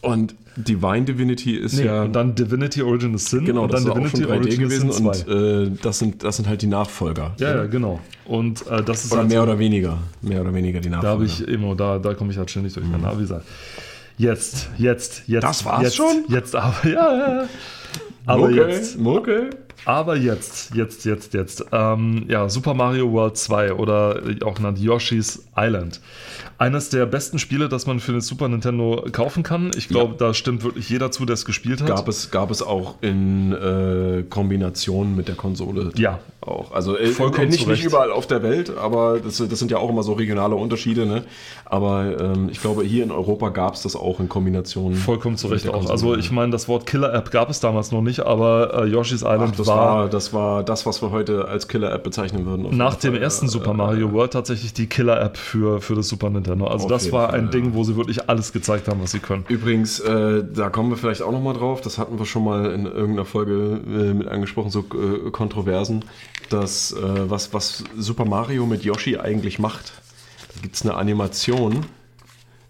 [0.03, 2.03] Und Divine Divinity ist Nee, ja.
[2.03, 5.07] und dann Divinity Original Sin Genau, und das dann ist auch schon 3D gewesen Sin
[5.07, 7.35] und äh, das, sind, das sind halt die Nachfolger.
[7.39, 8.01] ja, ja, genau.
[8.27, 9.99] Und äh, das ist Oder halt mehr so- oder weniger.
[10.23, 11.13] Mehr oder weniger die da Nachfolger.
[11.15, 13.09] habe ich immer, da, da komme ich halt ständig durcheinander.
[13.09, 13.45] Aber wie gesagt,
[14.19, 15.45] jetzt, jetzt, jetzt.
[15.45, 16.25] Das war's jetzt, schon?
[16.29, 17.43] Jetzt aber, ja, ja.
[17.43, 17.49] ja.
[18.27, 18.99] Aber okay, jetzt.
[19.03, 19.51] okay.
[19.85, 21.65] Aber jetzt, jetzt, jetzt, jetzt.
[21.73, 26.01] Ähm, ja, Super Mario World 2 oder auch genannt Yoshi's Island.
[26.59, 29.71] Eines der besten Spiele, das man für den Super Nintendo kaufen kann.
[29.77, 31.89] Ich glaube, da stimmt wirklich jeder zu, der es gespielt hat.
[31.89, 35.93] Gab es, gab es auch in äh, Kombination mit der Konsole.
[35.97, 36.19] Ja.
[36.49, 36.73] Auch.
[36.73, 39.79] Also äh, Vollkommen nicht, zu nicht überall auf der Welt, aber das, das sind ja
[39.79, 41.05] auch immer so regionale Unterschiede.
[41.07, 41.25] Ne?
[41.65, 44.95] Aber ähm, ich glaube, hier in Europa gab es das auch in Kombination.
[44.95, 45.89] Vollkommen zu Recht auch.
[45.91, 49.51] Also ich meine, das Wort Killer-App gab es damals noch nicht, aber äh, Yoshi's Island
[49.53, 52.77] Ach, das war, war, das war das, was wir heute als Killer-App bezeichnen würden.
[52.77, 53.23] nach dem Fall.
[53.23, 56.67] ersten Äh, Super Mario World tatsächlich die Killer-App für, für das Super Nintendo.
[56.67, 57.51] Also das war Fall, ein ja.
[57.51, 59.45] Ding, wo sie wirklich alles gezeigt haben, was sie können.
[59.49, 62.87] Übrigens, äh, da kommen wir vielleicht auch nochmal drauf, das hatten wir schon mal in
[62.87, 66.05] irgendeiner Folge äh, mit angesprochen, so äh, Kontroversen,
[66.51, 69.93] dass äh, was, was Super Mario mit Yoshi eigentlich macht.
[70.55, 71.87] Da gibt es eine Animation,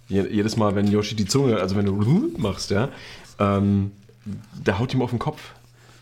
[0.08, 2.88] je, jedes Mal, wenn Yoshi die Zunge, also wenn du machst, ja,
[3.38, 3.92] ähm,
[4.52, 5.40] der haut ihm auf den Kopf.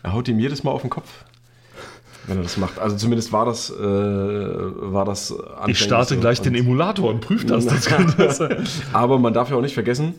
[0.03, 1.09] Er haut ihm jedes Mal auf den Kopf.
[2.25, 2.77] Wenn er das macht.
[2.77, 5.33] Also zumindest war das, äh, war das
[5.67, 7.65] Ich starte gleich den Emulator und prüfe das.
[7.65, 8.41] das.
[8.93, 10.13] Aber man darf ja auch nicht vergessen,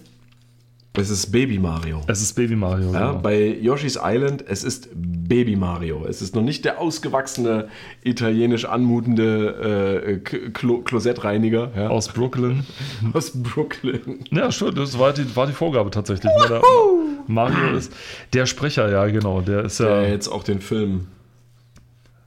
[0.99, 2.03] es ist Baby Mario.
[2.07, 2.93] es ist Baby Mario.
[2.93, 3.23] Ja, genau.
[3.23, 6.05] bei Yoshi's Island, es ist Baby Mario.
[6.07, 7.69] Es ist noch nicht der ausgewachsene,
[8.03, 12.65] italienisch anmutende äh, Klo Klosettreiniger ja, Aus Brooklyn.
[13.13, 14.25] aus Brooklyn.
[14.31, 16.33] Ja, stimmt, das war die, war die Vorgabe tatsächlich.
[16.41, 16.47] ne?
[16.49, 16.63] Der
[17.27, 17.93] Mario ist
[18.33, 19.41] der Sprecher, ja, genau.
[19.43, 21.09] Der ist ja, Der jetzt auch den Film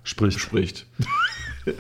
[0.04, 0.40] spricht.
[0.40, 0.86] spricht.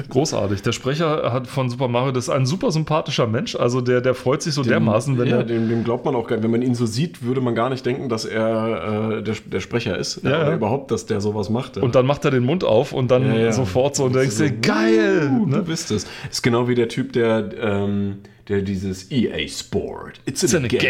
[0.10, 0.62] Großartig.
[0.62, 3.56] Der Sprecher hat von Super Mario, das ist ein super sympathischer Mensch.
[3.56, 5.44] Also der, der freut sich so dermaßen, wenn ja, er.
[5.44, 6.44] dem, dem glaubt man auch gar nicht.
[6.44, 9.60] Wenn man ihn so sieht, würde man gar nicht denken, dass er äh, der, der
[9.60, 10.22] Sprecher ist.
[10.24, 10.56] Ja, oder ja.
[10.56, 11.78] überhaupt, dass der sowas macht.
[11.78, 14.54] Und dann macht er den Mund auf und dann sofort so und denkst dir, So,
[14.62, 15.32] geil!
[15.34, 15.62] uh, Du Ne?
[15.63, 16.06] bist es.
[16.30, 18.17] Ist genau wie der Typ, der, ähm,
[18.51, 20.19] der dieses EA Sport.
[20.25, 20.81] It's in, in a, game.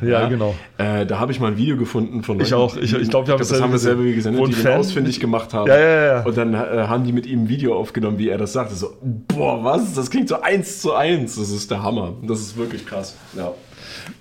[0.00, 0.08] game.
[0.08, 0.54] Ja, genau.
[0.78, 2.76] Äh, da habe ich mal ein Video gefunden von Ich Leuten, auch.
[2.76, 4.16] Ich- ich glaub, wir haben das dasselbe haben wir selber gesehen.
[4.34, 5.68] gesendet, die den Fan- ausfindig gemacht haben.
[5.68, 6.22] Ja, ja, ja.
[6.24, 8.70] Und dann äh, haben die mit ihm ein Video aufgenommen, wie er das sagt.
[8.72, 9.94] So, boah, was?
[9.94, 11.36] Das klingt so eins zu eins.
[11.36, 12.14] Das ist der Hammer.
[12.22, 13.16] Das ist wirklich krass.
[13.36, 13.52] Ja.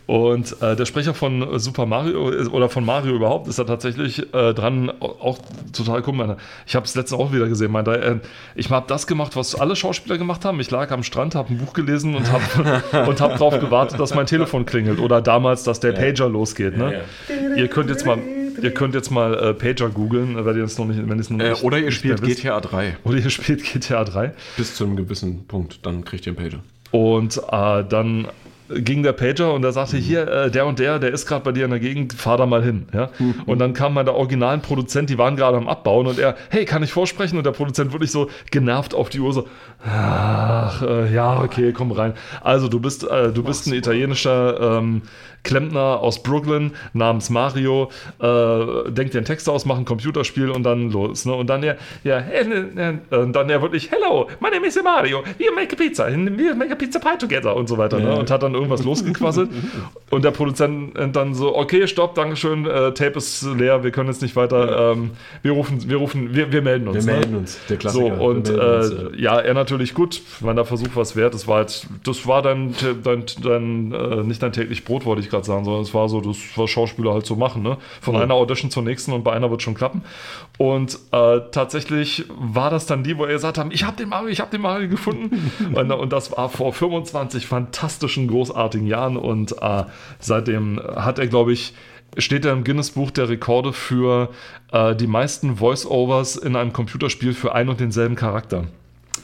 [0.07, 4.53] Und äh, der Sprecher von Super Mario oder von Mario überhaupt ist da tatsächlich äh,
[4.53, 5.39] dran, auch,
[5.73, 6.37] total cool.
[6.67, 7.71] Ich habe es letztens auch wieder gesehen.
[7.71, 8.15] Meinte, äh,
[8.55, 10.59] ich habe das gemacht, was alle Schauspieler gemacht haben.
[10.59, 14.13] Ich lag am Strand, habe ein Buch gelesen und habe und hab darauf gewartet, dass
[14.13, 14.99] mein Telefon klingelt.
[14.99, 16.77] Oder damals, dass der Pager losgeht.
[16.77, 17.01] Ne?
[17.55, 18.19] Ihr könnt jetzt mal,
[18.61, 21.49] ihr könnt jetzt mal äh, Pager googeln, wenn ihr es noch nicht, wenn noch Äh,
[21.49, 22.21] nicht oder ihr spielt.
[22.21, 24.33] GTA 3 Oder ihr spielt GTA 3.
[24.55, 25.85] bis zu einem gewissen Punkt.
[25.85, 26.63] Dann kriegt ihr einen Pager.
[26.91, 28.27] Und äh, dann
[28.69, 31.51] ging der Pager und er sagte, hier, äh, der und der, der ist gerade bei
[31.51, 32.87] dir in der Gegend, fahr da mal hin.
[32.93, 33.09] Ja?
[33.45, 36.65] Und dann kam mal der originalen Produzent, die waren gerade am Abbauen und er, hey,
[36.65, 37.37] kann ich vorsprechen?
[37.37, 39.47] Und der Produzent wirklich so genervt auf die Uhr so,
[39.85, 42.13] ach, äh, ja, okay, komm rein.
[42.41, 45.01] Also du bist, äh, du bist ein italienischer ähm,
[45.45, 50.63] Klempner aus Brooklyn namens Mario, äh, denkt dir einen Text aus, macht ein Computerspiel und
[50.63, 51.25] dann los.
[51.25, 51.33] Ne?
[51.33, 55.23] Und dann er, ja, äh, äh, und dann er wirklich, hello, my name is Mario,
[55.37, 57.99] we make a pizza, we make a pizza pie together und so weiter.
[57.99, 58.17] Ne?
[58.17, 59.49] Und hat dann irgendwas losgequasselt.
[60.09, 64.21] und der Produzent dann so, okay, stopp, Dankeschön, äh, Tape ist leer, wir können jetzt
[64.21, 67.05] nicht weiter, ähm, wir rufen, wir rufen, wir, wir melden uns.
[67.05, 67.19] Wir ne?
[67.19, 68.05] melden uns, der So, Klassiker.
[68.05, 71.47] Wir und melden uns, äh, ja, er natürlich gut, wenn der Versuch was wert, das
[71.47, 75.45] war halt, das war dein, dein, dein äh, nicht dein täglich Brot, wollte ich gerade
[75.45, 77.77] sagen, sondern es war so, das was Schauspieler halt so machen, ne?
[78.01, 80.03] Von einer Audition zur nächsten und bei einer wird schon klappen.
[80.57, 84.29] Und äh, tatsächlich war das dann die, wo er gesagt haben, ich habe den Mario,
[84.29, 85.51] ich habe den Mario gefunden.
[85.73, 89.83] und, und das war vor 25 fantastischen, großartigen Jahren und äh,
[90.19, 91.73] seitdem hat er, glaube ich,
[92.17, 94.29] steht er im Guinness-Buch der Rekorde für
[94.71, 98.65] äh, die meisten Voice-Overs in einem Computerspiel für ein und denselben Charakter.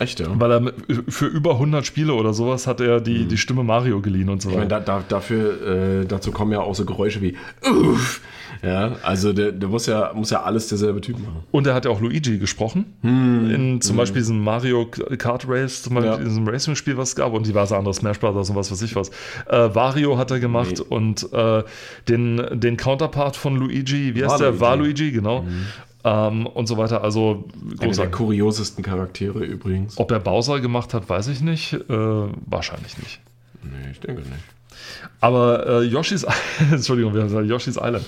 [0.01, 0.27] Echt, ja.
[0.33, 0.73] Weil er
[1.09, 4.49] für über 100 Spiele oder sowas hat er die, die Stimme Mario geliehen und so
[4.49, 4.81] Ich meine, weiter.
[4.83, 8.21] da, da, dafür, äh, dazu kommen ja auch so Geräusche wie Uff.
[8.63, 11.43] Ja, also der, der muss ja, muss ja alles derselbe Typ machen.
[11.51, 12.85] Und er hat ja auch Luigi gesprochen.
[13.01, 14.85] in zum Beispiel diesem Mario
[15.17, 16.17] Kart Race, zum Beispiel Ja.
[16.17, 18.95] in diesem Racing-Spiel, was es gab, und diverse andere Smash Brothers und was weiß ich
[18.95, 19.09] was.
[19.49, 20.85] Äh, Wario hat er gemacht Nee.
[20.95, 21.63] und äh,
[22.09, 24.59] den, den Counterpart von Luigi, wie heißt der?
[24.59, 25.05] Waluigi.
[25.05, 25.45] Waluigi, genau.
[26.03, 27.03] Ähm, und so weiter.
[27.03, 27.45] Also
[27.79, 29.97] Einer der kuriosesten Charaktere übrigens.
[29.97, 31.73] Ob er Bowser gemacht hat, weiß ich nicht.
[31.73, 33.19] Äh, wahrscheinlich nicht.
[33.63, 34.43] Nee, ich denke nicht.
[35.19, 36.25] Aber äh, Yoshi's
[36.71, 38.05] Entschuldigung, wir haben gesagt Yoshi's Island.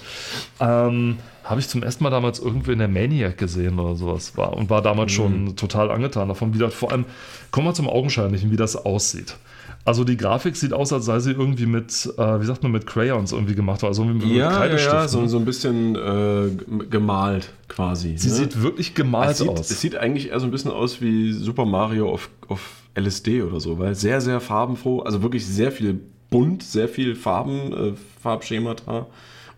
[0.59, 4.35] Ähm, habe ich zum ersten Mal damals irgendwo in der Maniac gesehen oder sowas.
[4.37, 7.05] War, und war damals schon total angetan davon, wie das vor allem,
[7.51, 9.35] kommen wir zum Augenscheinlichen, wie das aussieht.
[9.85, 12.87] Also die Grafik sieht aus, als sei sie irgendwie mit, äh, wie sagt man, mit
[12.87, 14.93] Crayons irgendwie gemacht, also mit Ja, ja, Kreidestift.
[14.93, 18.17] ja so, so ein bisschen äh, gemalt quasi.
[18.17, 18.33] Sie ne?
[18.35, 19.69] sieht wirklich gemalt es sieht, aus.
[19.69, 22.61] es sieht eigentlich eher so ein bisschen aus wie Super Mario auf, auf
[22.97, 27.73] LSD oder so, weil sehr, sehr farbenfroh, also wirklich sehr viel bunt, sehr viel Farben,
[27.73, 29.07] äh, Farbschemata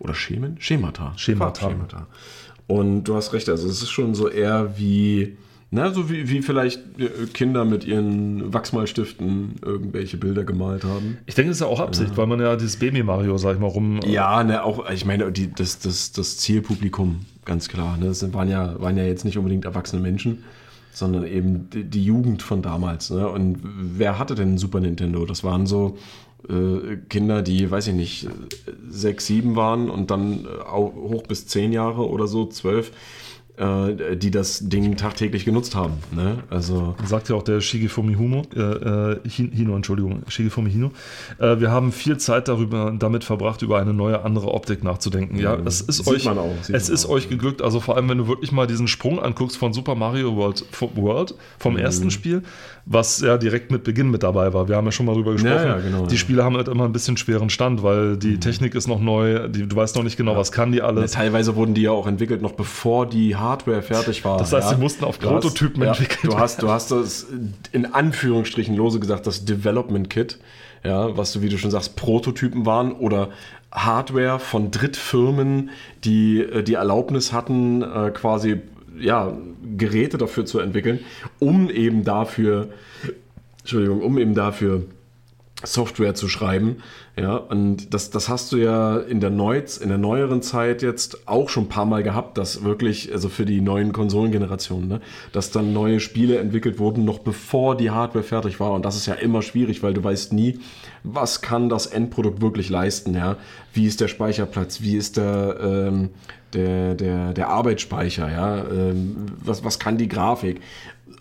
[0.00, 0.56] oder Schemen?
[0.58, 1.12] Schemata.
[1.16, 1.60] Schemata.
[1.60, 2.06] Farbschemata.
[2.66, 5.36] Und du hast recht, also es ist schon so eher wie,
[5.70, 11.18] na, so wie, wie vielleicht äh, Kinder mit ihren Wachsmalstiften irgendwelche Bilder gemalt haben.
[11.26, 13.66] Ich denke, das ist ja auch Absicht, weil man ja dieses Baby-Mario, sag ich mal,
[13.66, 14.00] rum.
[14.06, 17.96] Ja, ne, auch, ich meine, die, das, das, das Zielpublikum, ganz klar.
[17.96, 20.44] Ne, das waren ja, waren ja jetzt nicht unbedingt erwachsene Menschen,
[20.92, 23.10] sondern eben die, die Jugend von damals.
[23.10, 23.28] Ne?
[23.28, 25.26] Und wer hatte denn ein Super Nintendo?
[25.26, 25.98] Das waren so
[26.48, 28.28] äh, Kinder, die, weiß ich nicht,
[28.88, 32.92] sechs, sieben waren und dann äh, auch hoch bis zehn Jahre oder so, zwölf
[33.56, 35.94] äh, die das Ding tagtäglich genutzt haben.
[36.14, 36.38] Ne?
[36.50, 40.90] Also Sagt ja auch der Shigefumi Humo, äh, äh, Hin- Hino, Entschuldigung, Shigefumi Hino.
[41.38, 45.38] Äh, wir haben viel Zeit darüber, damit verbracht, über eine neue, andere Optik nachzudenken.
[45.38, 47.62] Ja, es ist Sieht euch, man auch, es ist auch, euch geglückt.
[47.62, 50.64] Also vor allem, wenn du wirklich mal diesen Sprung anguckst von Super Mario World,
[50.94, 51.78] World vom Mhm.
[51.80, 52.42] ersten Spiel,
[52.88, 54.68] was ja direkt mit Beginn mit dabei war.
[54.68, 55.54] Wir haben ja schon mal drüber gesprochen.
[55.66, 56.18] ja, genau, die ja.
[56.20, 59.66] Spiele haben halt immer ein bisschen schweren Stand, weil die Technik ist noch neu, die,
[59.66, 61.10] du weißt noch nicht genau, was kann die alles.
[61.10, 64.38] teilweise wurden die ja auch entwickelt, noch bevor die Hardware fertig war.
[64.38, 64.76] Das heißt, ja?
[64.76, 67.26] sie mussten auf Du hast- Prototypen ja, entwickelt Du hast, du hast das
[67.72, 70.38] in Anführungsstrichen lose gesagt, das Development Kit,
[70.84, 73.30] ja, was, wie du schon sagst, Prototypen waren oder
[73.72, 75.70] Hardware von Drittfirmen,
[76.04, 78.60] die äh, die Erlaubnis hatten, äh, quasi
[78.98, 79.36] ja,
[79.76, 81.00] Geräte dafür zu entwickeln,
[81.38, 82.68] um eben dafür,
[83.60, 84.82] Entschuldigung, um eben dafür
[85.64, 86.76] Software zu schreiben.
[87.18, 91.26] Ja, und das, das hast du ja in der, Neuz, in der neueren Zeit jetzt
[91.26, 95.00] auch schon ein paar Mal gehabt, dass wirklich, also für die neuen Konsolengenerationen, ne,
[95.32, 98.72] dass dann neue Spiele entwickelt wurden, noch bevor die Hardware fertig war.
[98.72, 100.58] Und das ist ja immer schwierig, weil du weißt nie,
[101.04, 103.36] was kann das Endprodukt wirklich leisten, ja.
[103.72, 106.10] Wie ist der Speicherplatz, wie ist der, ähm,
[106.56, 110.60] der, der, der Arbeitsspeicher, ja, ähm, was, was kann die Grafik?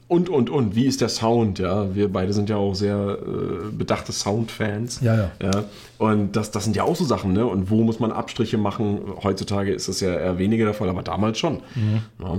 [0.07, 1.95] Und, und, und, wie ist der Sound, ja?
[1.95, 5.01] Wir beide sind ja auch sehr äh, bedachte Soundfans.
[5.01, 5.31] Ja, ja.
[5.41, 5.63] ja.
[5.97, 7.45] Und das, das sind ja auch so Sachen, ne?
[7.45, 8.99] Und wo muss man Abstriche machen?
[9.23, 11.55] Heutzutage ist das ja eher weniger der Fall, aber damals schon.
[11.73, 12.01] Mhm.
[12.19, 12.37] Ja.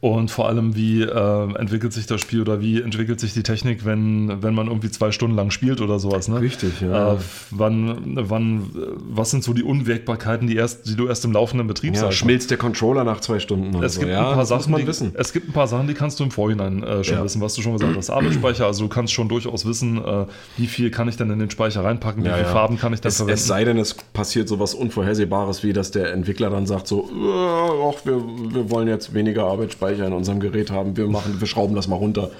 [0.00, 3.84] Und vor allem, wie äh, entwickelt sich das Spiel oder wie entwickelt sich die Technik,
[3.84, 6.40] wenn, wenn man irgendwie zwei Stunden lang spielt oder sowas, ne?
[6.40, 7.14] Richtig, ja.
[7.14, 7.18] Äh,
[7.50, 8.70] wann, wann,
[9.08, 12.18] was sind so die Unwägbarkeiten, die, erst, die du erst im laufenden Betrieb Ja, sagst?
[12.18, 14.00] schmilzt der Controller nach zwei Stunden Es so.
[14.02, 15.10] gibt, ja, ein paar Sachen, die, wissen.
[15.14, 17.24] es gibt ein paar Sachen, die kannst du im Vorhinein äh, schon Ja.
[17.24, 18.10] wissen, was du schon gesagt hast.
[18.10, 20.26] Arbeitsspeicher, also du kannst schon durchaus wissen, äh,
[20.58, 22.46] wie viel kann ich denn in den Speicher reinpacken, wie Ja, viele.
[22.46, 23.34] Farben kann ich denn Es, verwenden.
[23.34, 27.90] es sei denn, es passiert sowas Unvorhersehbares, wie dass der Entwickler dann sagt so, äh,
[27.90, 28.22] ach, wir,
[28.54, 31.96] wir wollen jetzt weniger Arbeitsspeicher in unserem Gerät haben, wir machen, wir schrauben das mal
[31.96, 32.30] runter.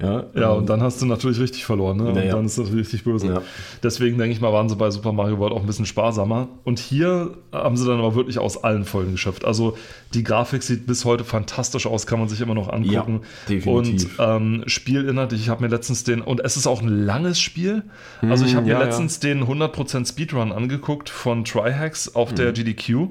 [0.00, 2.04] Ja, Ja, ähm, und dann hast du natürlich richtig verloren, ne?
[2.06, 2.36] Und Naja.
[2.36, 3.26] dann ist das richtig böse.
[3.26, 3.42] Ja.
[3.82, 6.46] Deswegen denke ich mal, waren sie bei Super Mario World auch ein bisschen sparsamer.
[6.62, 9.44] Und hier haben sie dann aber wirklich aus allen Folgen geschöpft.
[9.44, 9.76] Also
[10.14, 13.22] die Grafik sieht bis heute fantastisch aus, kann man sich immer noch angucken.
[13.48, 14.18] Ja, definitiv.
[14.20, 17.82] Und ähm, Spielinhalt, ich habe mir letztens den, und es ist auch ein langes Spiel.
[18.22, 22.36] Also ich habe ja, mir letztens den 100% Speedrun angeguckt von Trihex auf Mhm.
[22.36, 23.08] der GDQ.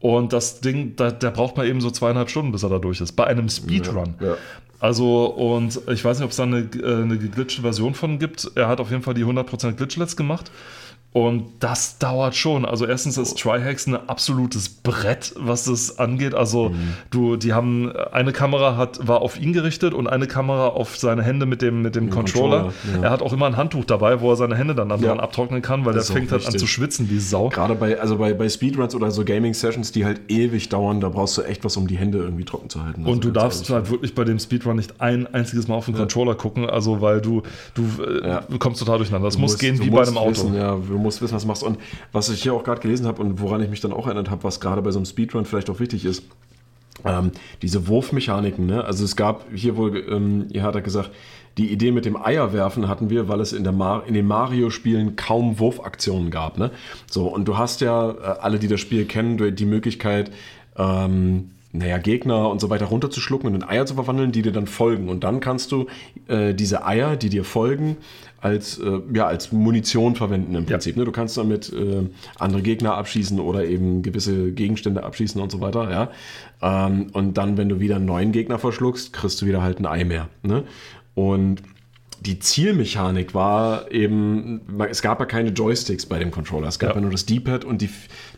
[0.00, 3.00] Und das Ding, da, der braucht man eben so zweieinhalb Stunden, bis er da durch
[3.00, 3.12] ist.
[3.12, 4.14] Bei einem Speedrun.
[4.20, 4.36] Ja, ja.
[4.80, 8.50] Also, und ich weiß nicht, ob es da eine, äh, eine geglitschte Version von gibt.
[8.54, 10.50] Er hat auf jeden Fall die 100% Glitchlets gemacht.
[11.12, 12.64] Und das dauert schon.
[12.64, 16.34] Also erstens ist Trihex ein absolutes Brett, was das angeht.
[16.36, 16.74] Also Mhm.
[17.10, 21.24] du, die haben eine Kamera hat war auf ihn gerichtet und eine Kamera auf seine
[21.24, 22.70] Hände mit dem mit dem Controller.
[22.70, 23.02] Controller, ja.
[23.08, 25.16] Er hat auch immer ein Handtuch dabei, wo er seine Hände dann dran Ja.
[25.16, 27.48] abtrocknen kann, weil Das der fängt halt an zu schwitzen wie Sau.
[27.48, 31.36] Gerade bei, also bei, bei Speedruns oder so Gaming-Sessions, die halt ewig dauern, da brauchst
[31.38, 33.00] du echt was, um die Hände irgendwie trocken zu halten.
[33.00, 35.86] Also Und du ganz darfst halt wirklich bei dem Speedrun nicht ein einziges Mal auf
[35.86, 37.42] den Controller gucken, also weil du,
[37.74, 38.44] du äh, Ja.
[38.60, 39.26] kommst total durcheinander.
[39.26, 40.30] Das Du muss musst- gehen du wie bei einem Auto.
[40.30, 41.62] Wissen, ja, du musst wissen, was du machst.
[41.62, 41.78] Und
[42.12, 44.44] was ich hier auch gerade gelesen habe und woran ich mich dann auch erinnert habe,
[44.44, 46.22] was gerade bei so einem Speedrun vielleicht auch wichtig ist,
[47.04, 47.32] ähm,
[47.62, 48.66] diese Wurfmechaniken.
[48.66, 48.84] Ne?
[48.84, 51.10] Also es gab hier wohl, ähm, ihr hat gesagt,
[51.58, 55.16] die Idee mit dem Eierwerfen hatten wir, weil es in, der Mar in den Mario-Spielen
[55.16, 56.58] kaum Wurfaktionen gab.
[56.58, 56.70] Ne?
[57.10, 60.30] So, und du hast ja, äh, alle, die das Spiel kennen, die Möglichkeit,
[60.76, 64.66] ähm, naja, Gegner und so weiter runterzuschlucken und in Eier zu verwandeln, die dir dann
[64.66, 65.08] folgen.
[65.08, 65.86] Und dann kannst du
[66.26, 67.96] äh, diese Eier, die dir folgen,
[68.40, 70.96] als, äh, ja, als Munition verwenden im Prinzip.
[70.96, 71.04] Ne?
[71.04, 75.90] Du kannst damit äh, andere Gegner abschießen oder eben gewisse Gegenstände abschießen und so weiter.
[75.90, 76.10] Ja?
[76.60, 79.86] Ähm, und dann, wenn du wieder einen neuen Gegner verschluckst, kriegst du wieder halt ein
[79.86, 80.28] Ei mehr.
[80.42, 80.64] Ne?
[81.14, 81.62] Und
[82.20, 86.68] die Zielmechanik war eben, es gab ja keine Joysticks bei dem Controller.
[86.68, 87.00] Es gab ja, Ja.
[87.00, 87.88] nur das D-Pad und die,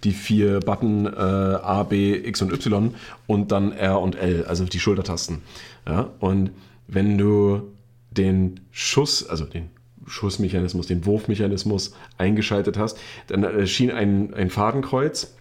[0.05, 2.95] die vier Button äh, A, B, X und Y
[3.27, 5.43] und dann R und L, also die Schultertasten.
[5.87, 6.51] Ja, und
[6.87, 7.73] wenn du
[8.13, 9.71] den Schuss, also den
[10.07, 15.35] Schussmechanismus, den Wurfmechanismus eingeschaltet hast, dann erschien ein, ein Fadenkreuz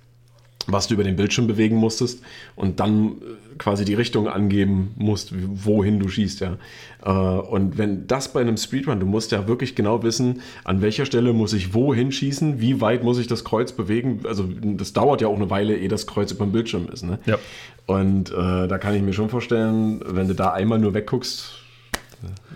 [0.68, 2.22] was du über den Bildschirm bewegen musstest
[2.56, 6.58] und dann äh, quasi die Richtung angeben musst, wohin du schießt, ja.
[7.06, 11.06] Äh, Und wenn das bei einem Speedrun, du musst ja wirklich genau wissen, an welcher
[11.06, 14.22] Stelle muss ich wohin schießen, wie weit muss ich das Kreuz bewegen.
[14.28, 17.04] Also das dauert ja auch eine Weile, ehe das Kreuz über dem Bildschirm ist.
[17.04, 17.20] Ne?
[17.28, 17.38] Ja.
[17.86, 21.52] Und äh, da kann ich mir schon vorstellen, wenn du da einmal nur wegguckst,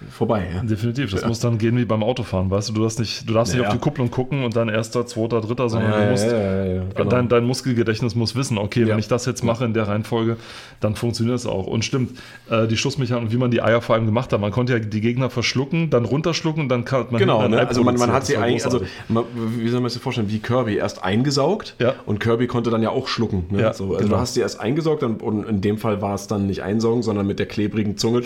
[0.10, 0.48] vorbei.
[0.54, 0.62] Ja?
[0.63, 1.12] Definitiv.
[1.12, 2.74] Das muss dann gehen wie beim Autofahren, weißt du?
[2.74, 3.78] Du darfst nicht, du darfst Ja, nicht auf ja.
[3.78, 6.26] die Kupplung gucken und dann erster, zweiter, dritter, sondern Ja, du musst.
[6.26, 7.10] ja, ja, ja, genau.
[7.10, 8.88] Dein, dein Muskelgedächtnis muss wissen, okay, Ja.
[8.88, 10.38] wenn ich das jetzt mache in der Reihenfolge,
[10.80, 11.68] dann funktioniert es auch.
[11.68, 12.18] Und stimmt,
[12.49, 15.01] äh, die Schussmechanik, wie man die Eier vor allem gemacht hat, man konnte ja die
[15.01, 17.68] Gegner verschlucken, dann runterschlucken, dann kann man Genau, ne?
[17.68, 19.24] Also man, man hat sie eigentlich, also man,
[19.58, 21.93] wie soll man sich das vorstellen, wie Kirby erst eingesaugt Ja.
[22.06, 23.45] und Kirby konnte dann ja auch schlucken.
[23.49, 23.62] Ne?
[23.62, 24.10] Ja, so, also genau.
[24.16, 27.01] du hast sie erst eingesaugt und, und in dem Fall war es dann nicht einsaugen,
[27.03, 28.22] sondern mit der klebrigen Zunge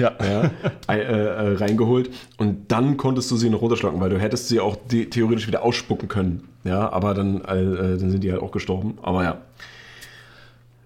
[0.00, 0.12] ja.
[0.20, 0.50] ja,
[0.86, 4.60] ei- äh, äh, reingeholt und dann konntest du sie noch runterschlucken, weil du hättest sie
[4.60, 6.48] auch theoretisch wieder ausspucken können.
[6.64, 8.98] Ja, aber dann, äh, dann sind die halt auch gestorben.
[9.02, 9.38] Aber ja.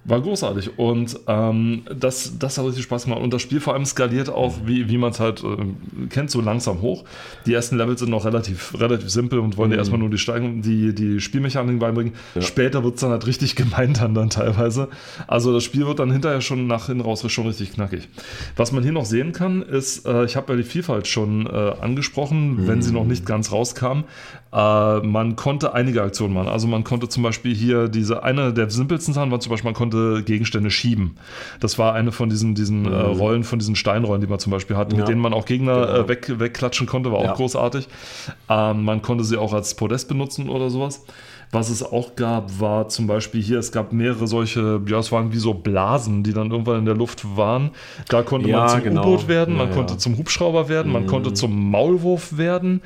[0.09, 3.21] War großartig und ähm, das, das hat richtig Spaß gemacht.
[3.21, 6.41] Und das Spiel vor allem skaliert auch, wie, wie man es halt äh, kennt, so
[6.41, 7.05] langsam hoch.
[7.45, 10.63] Die ersten Levels sind noch relativ, relativ simpel und wollen dir erstmal nur die Steigung,
[10.63, 12.15] die, die Spielmechaniken beibringen.
[12.41, 14.89] Später wird es dann halt richtig gemein dann, dann teilweise.
[15.27, 18.09] Also das Spiel wird dann hinterher schon nach hinten raus schon richtig knackig.
[18.57, 21.51] Was man hier noch sehen kann, ist, äh, ich habe ja die Vielfalt schon äh,
[21.83, 24.05] angesprochen, wenn sie noch nicht ganz rauskam.
[24.53, 26.49] Äh, man konnte einige Aktionen machen.
[26.49, 29.75] Also man konnte zum Beispiel hier diese, eine der simpelsten Sachen war zum Beispiel, man
[29.75, 31.17] konnte Gegenstände schieben.
[31.61, 34.77] Das war eine von diesen, diesen äh, Rollen, von diesen Steinrollen, die man zum Beispiel
[34.77, 35.01] hatte, Ja.
[35.01, 35.99] mit denen man auch Gegner Genau.
[36.01, 37.35] äh, weg, wegklatschen konnte, war auch Ja.
[37.35, 37.89] großartig.
[38.49, 41.05] Ähm, man konnte sie auch als Podest benutzen oder sowas.
[41.51, 45.33] Was es auch gab, war zum Beispiel hier, es gab mehrere solche, ja, es waren
[45.33, 47.71] wie so Blasen, die dann irgendwann in der Luft waren.
[48.09, 49.01] Da konnte Ja, man zum genau.
[49.03, 49.99] U-Boot werden, man Ja, konnte ja.
[49.99, 52.83] zum Hubschrauber werden, man konnte zum Maulwurf werden,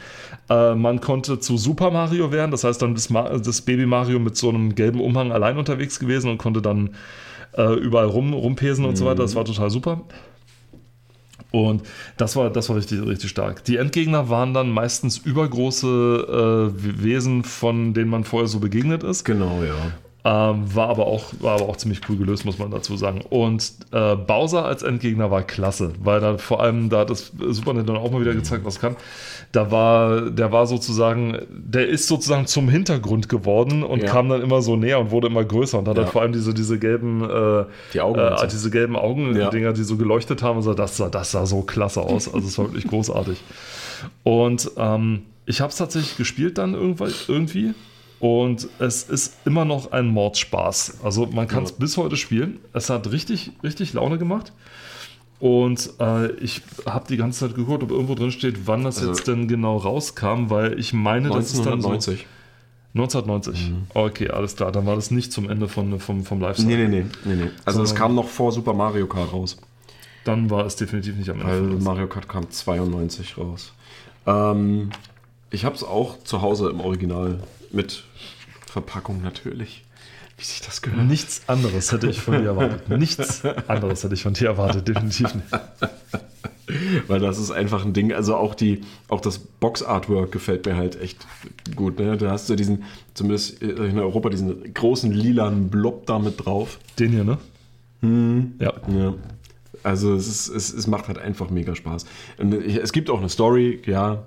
[0.48, 2.52] äh, man konnte zu Super Mario werden.
[2.52, 5.98] Das heißt, dann ist Ma das Baby Mario mit so einem gelben Umhang allein unterwegs
[5.98, 6.90] gewesen und konnte dann
[7.56, 9.22] äh, überall rum, rumpesen und so weiter.
[9.22, 10.02] Das war total super.
[11.52, 11.82] Und
[12.16, 13.62] das war, das war richtig, richtig stark.
[13.64, 19.24] Die Endgegner waren dann meistens übergroße äh, Wesen, von denen man vorher so begegnet ist.
[19.24, 19.92] Genau, ja.
[20.24, 23.22] Ähm, war, aber auch, war aber auch ziemlich cool gelöst, muss man dazu sagen.
[23.28, 27.72] Und äh, Bowser als Endgegner war klasse, weil da vor allem, da hat das Super
[27.74, 28.94] Nintendo auch mal wieder gezeigt, was kann.
[29.50, 34.06] Da war, der war sozusagen, der ist sozusagen zum Hintergrund geworden und Ja.
[34.10, 36.04] kam dann immer so näher und wurde immer größer und hat Ja.
[36.04, 39.50] dann vor allem diese, diese gelben, äh, Die Augen äh, diese gelben Augen, Ja.
[39.50, 42.32] Dinger, die so geleuchtet haben und so, das sah, das sah so klasse aus.
[42.32, 43.42] Also es war wirklich großartig.
[44.22, 47.74] Und ähm, ich habe es tatsächlich gespielt dann irgendwie.
[48.22, 51.00] Und es ist immer noch ein Mordspaß.
[51.02, 51.76] Also man kann es Ja.
[51.80, 52.60] bis heute spielen.
[52.72, 54.52] Es hat richtig, richtig Laune gemacht.
[55.40, 59.08] Und äh, ich habe die ganze Zeit geguckt, ob irgendwo drin steht, wann das Also-
[59.10, 62.26] jetzt denn genau rauskam, weil ich meine, das ist dann so 1990.
[62.94, 63.72] 1990.
[63.94, 64.70] Okay, alles klar.
[64.70, 66.88] Dann war das nicht zum Ende von, vom, vom Lifestyle.
[66.88, 67.50] Nee, nee, nee, nee.
[67.64, 69.56] Also es kam noch vor Super Mario Kart raus.
[70.24, 71.70] Dann war es definitiv nicht am Ende.
[71.72, 71.80] Weil.
[71.80, 73.72] Mario Kart kam 92 raus.
[74.28, 74.90] Ähm,
[75.52, 77.38] ich habe es auch zu Hause im Original
[77.70, 78.04] mit
[78.66, 79.84] Verpackung natürlich.
[80.38, 81.06] Wie sich das gehört.
[81.06, 82.88] Nichts anderes hätte ich von dir erwartet.
[82.98, 85.46] Nichts anderes hätte ich von dir erwartet, definitiv nicht.
[87.06, 88.12] Weil das ist einfach ein Ding.
[88.12, 91.26] Also auch die, auch das Box-Artwork gefällt mir halt echt
[91.76, 91.98] gut.
[91.98, 92.16] Ne?
[92.16, 96.78] Da hast du diesen, zumindest in Europa, diesen großen lilanen Blob da mit drauf.
[96.98, 97.38] Den hier, ne?
[98.00, 98.54] Hm.
[98.58, 98.72] Ja.
[98.88, 99.14] Ja.
[99.82, 102.06] Also es, ist, es, es macht halt einfach mega Spaß.
[102.38, 104.26] Und es gibt auch eine Story, ja,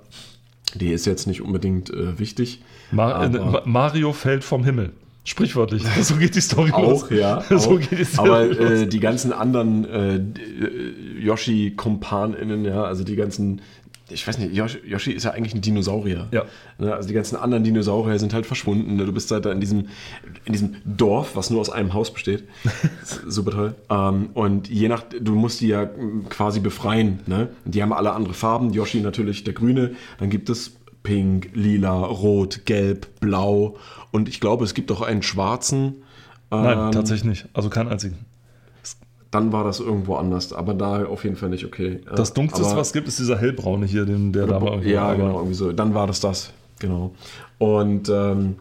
[0.76, 2.62] die ist jetzt nicht unbedingt äh, wichtig.
[2.92, 4.92] Ma Aber- äh, Ma- Mario fällt vom Himmel.
[5.24, 5.82] Sprichwörtlich.
[6.02, 7.02] So geht die Story los.
[7.04, 7.42] Auch, ja.
[7.58, 7.80] so auch.
[7.80, 8.70] geht die Story Aber los.
[8.82, 10.20] äh, die ganzen anderen äh,
[11.20, 13.60] Yoshi-KumpanInnen, ja, also die ganzen,
[14.08, 16.28] ich weiß nicht, Yoshi, ist ja eigentlich ein Dinosaurier.
[16.30, 16.44] Ja.
[16.78, 18.96] Ne, also die ganzen anderen Dinosaurier sind halt verschwunden.
[18.96, 19.04] Ne?
[19.04, 19.88] Du bist halt da in diesem,
[20.44, 22.44] in diesem Dorf, was nur aus einem Haus besteht.
[23.26, 23.74] Super toll.
[23.90, 27.20] Ähm, und je nach, du musst die ja mm, quasi befreien.
[27.26, 27.48] Ne?
[27.64, 28.72] Die haben alle andere Farben.
[28.72, 29.96] Yoshi natürlich der grüne.
[30.18, 33.76] Dann gibt es Pink, Lila, Rot, Gelb, Blau.
[34.12, 35.96] Und ich glaube, es gibt auch einen schwarzen.
[36.50, 37.46] Nein, Ähm, tatsächlich nicht.
[37.54, 38.18] Also keinen einzigen.
[39.36, 42.00] Dann war das irgendwo anders, aber da auf jeden Fall nicht okay.
[42.10, 44.88] Äh, Das Dunkelste, aber- was es gibt, ist dieser hellbraune hier, den, der da irgendwo
[44.88, 45.16] Ja, war.
[45.16, 45.72] genau, irgendwie so.
[45.72, 47.14] Dann war das das, genau.
[47.58, 48.54] Und ähm,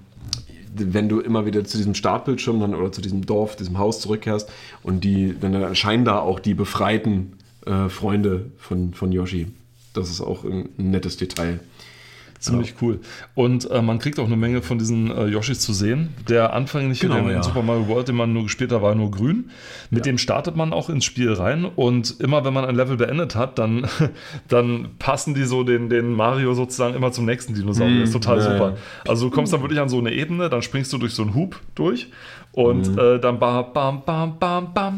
[0.77, 4.49] wenn du immer wieder zu diesem Startbildschirm dann oder zu diesem Dorf, diesem Haus zurückkehrst
[4.83, 9.47] und die, dann erscheinen da auch die befreiten äh, Freunde von, von Yoshi.
[9.93, 11.61] Das ist auch ein nettes Detail.
[12.51, 12.99] Ziemlich cool.
[13.33, 16.13] Und äh, man kriegt auch eine Menge von diesen äh, Yoshis zu sehen.
[16.29, 17.43] Der anfängliche Genau, der in ja.
[17.43, 19.49] Super Mario World, den man nur gespielt hat, war nur grün.
[19.89, 23.35] Mit dem startet man auch ins Spiel rein und immer wenn man ein Level beendet
[23.35, 23.87] hat, dann,
[24.47, 28.01] dann passen die so den, den Mario sozusagen immer zum nächsten Dinosaurier.
[28.01, 28.69] Das ist total Hm, ja, super.
[28.71, 29.09] ja.
[29.09, 31.33] Also du kommst dann wirklich an so eine Ebene, dann springst du durch so einen
[31.35, 32.09] Hub durch
[32.51, 32.97] und Hm.
[32.99, 34.93] äh, dann bam, bam, bam, bam, bam, ba,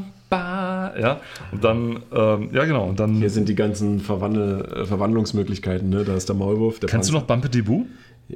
[1.00, 1.22] ja.
[1.52, 3.16] Und dann, ähm, ja genau, und dann.
[3.16, 6.04] Hier sind die ganzen Verwandel äh, Verwandlungsmöglichkeiten, ne?
[6.04, 6.80] Da ist der Maulwurf.
[6.80, 7.86] Der Kennst du noch Bumpety Boo?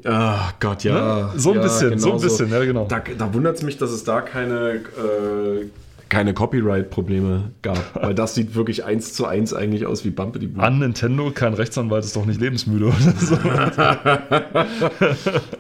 [0.06, 0.94] Ach Gott, ja.
[0.94, 1.30] Ne?
[1.36, 2.86] So ein ja, bisschen, so ein genau bisschen, ja, genau.
[2.86, 5.66] Da, da wundert es mich, dass es da keine, äh,
[6.08, 7.78] keine Copyright-Probleme gab.
[8.02, 10.62] weil das sieht wirklich eins zu eins eigentlich aus wie Bumpety Boo.
[10.62, 13.36] An Nintendo, kein Rechtsanwalt ist doch nicht lebensmüde oder so.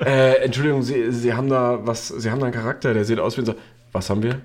[0.05, 3.37] Äh, Entschuldigung, Sie, Sie haben da was, Sie haben da einen Charakter, der sieht aus
[3.37, 3.55] wie so.
[3.91, 4.39] Was haben wir?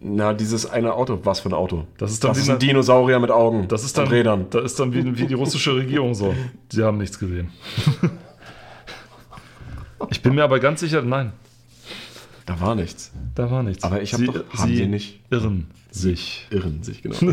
[0.00, 1.18] Na, dieses eine Auto.
[1.24, 1.84] Was für ein Auto?
[1.98, 3.66] Das ist dann das wie ist ein Dinosaurier mit Augen.
[3.68, 4.46] Das ist und dann, Rädern.
[4.50, 6.34] das ist dann wie, wie die russische Regierung so.
[6.70, 7.50] Sie haben nichts gesehen.
[10.10, 11.32] Ich bin mir aber ganz sicher, nein,
[12.46, 13.10] Da war nichts.
[13.34, 13.82] da war nichts.
[13.84, 15.20] Aber ich hab doch- haben Sie nicht?
[15.28, 16.46] irren sich.
[16.50, 17.16] Irren sich, genau.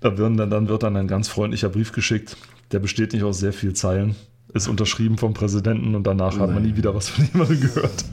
[0.00, 2.36] Da werden dann, dann wird dann ein ganz freundlicher Brief geschickt.
[2.72, 4.16] Der besteht nicht aus sehr vielen Zeilen,
[4.52, 8.04] ist unterschrieben vom Präsidenten und danach hat man nie wieder was von jemandem gehört.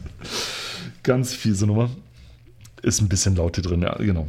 [1.03, 1.89] Ganz fiese Nummer.
[2.81, 4.27] Ist ein bisschen laut hier drin, ja, genau.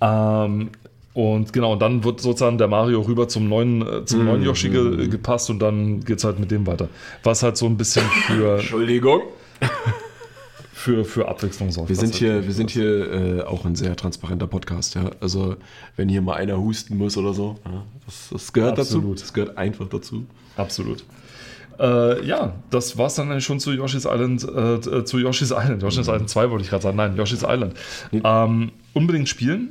[0.00, 0.70] Ähm,
[1.14, 4.68] und genau, und dann wird sozusagen der Mario rüber zum neuen, äh, zum neuen Yoshi
[4.68, 6.88] ge gepasst und dann geht es halt mit dem weiter.
[7.22, 9.22] Was halt so ein bisschen für, Entschuldigung.
[10.72, 11.88] für, für Abwechslung sorgt.
[11.88, 15.10] Wir sind halt- hier, wir sind hier äh, auch ein sehr transparenter Podcast, ja.
[15.20, 15.56] Also
[15.96, 19.14] wenn hier mal einer husten muss oder so, ja, das, das gehört Absolut.
[19.14, 19.22] dazu.
[19.22, 20.26] Das gehört einfach dazu.
[20.56, 21.02] Absolut.
[21.78, 25.82] Äh, ja, das war es dann schon zu Yoshi's Island, äh, äh, zu Yoshi's Island.
[25.82, 26.96] Yoshi's Island 2 wollte ich gerade sagen.
[26.96, 27.74] Nein, Yoshi's Island.
[28.12, 29.70] Ähm, unbedingt spielen.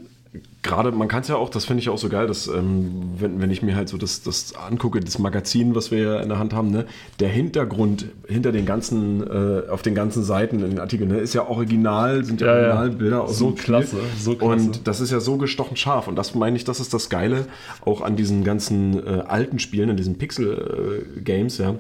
[0.64, 3.40] Gerade, man kann es ja auch, das finde ich auch so geil, dass, ähm, wenn,
[3.40, 6.40] wenn ich mir halt so das, das angucke, das Magazin, was wir ja in der
[6.40, 6.86] Hand haben, ne,
[7.20, 11.36] der Hintergrund hinter den ganzen, äh, auf den ganzen Seiten in den Artikeln, ne, ist
[11.36, 12.68] ja original, sind ja, Ja, ja.
[12.80, 13.66] Originalbilder aus So dem Spiel.
[13.66, 14.52] klasse, so klasse.
[14.54, 16.08] Und das ist ja so gestochen scharf.
[16.10, 17.46] Und das meine ich, das ist das Geile
[17.86, 21.76] auch an diesen ganzen äh, alten Spielen, an diesen Pixel-Games, ja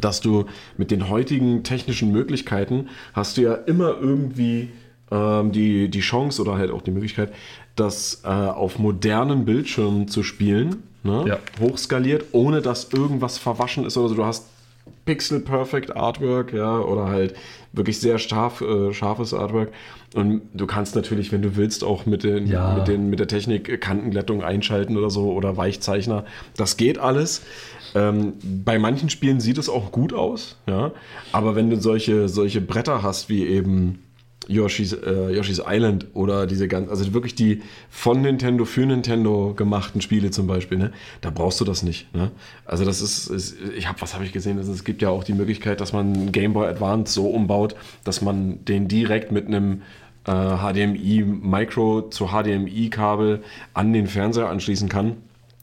[0.00, 4.70] dass du mit den heutigen technischen Möglichkeiten hast du ja immer irgendwie
[5.10, 7.32] ähm, die, die Chance oder halt auch die Möglichkeit,
[7.76, 11.24] das äh, auf modernen Bildschirmen zu spielen, ne?
[11.26, 11.38] Ja.
[11.60, 14.14] hochskaliert, ohne dass irgendwas verwaschen ist oder so.
[14.14, 14.46] Du hast
[15.04, 17.34] Pixel Perfect Artwork, ja, oder halt
[17.72, 19.72] wirklich sehr scharf, äh, scharfes Artwork.
[20.14, 22.74] Und du kannst natürlich, wenn du willst, auch mit, den, Ja.
[22.74, 26.24] mit, den, mit der Technik Kantenglättung einschalten oder so oder Weichzeichner.
[26.56, 27.42] Das geht alles.
[27.96, 28.34] Ähm,
[28.64, 30.92] bei manchen Spielen sieht es auch gut aus, ja.
[31.32, 34.00] Aber wenn du solche, solche Bretter hast, wie eben
[34.48, 40.00] Yoshi's, äh, Yoshi's Island oder diese ganzen, also wirklich die von Nintendo für Nintendo gemachten
[40.00, 42.12] Spiele zum Beispiel, ne, da brauchst du das nicht.
[42.14, 42.30] Ne?
[42.64, 44.58] Also das ist, ist ich habe, was habe ich gesehen?
[44.58, 47.74] Also es gibt ja auch die Möglichkeit, dass man Game Boy Advance so umbaut,
[48.04, 49.82] dass man den direkt mit einem
[50.26, 53.42] äh, HDMI Micro zu HDMI Kabel
[53.72, 55.16] an den Fernseher anschließen kann.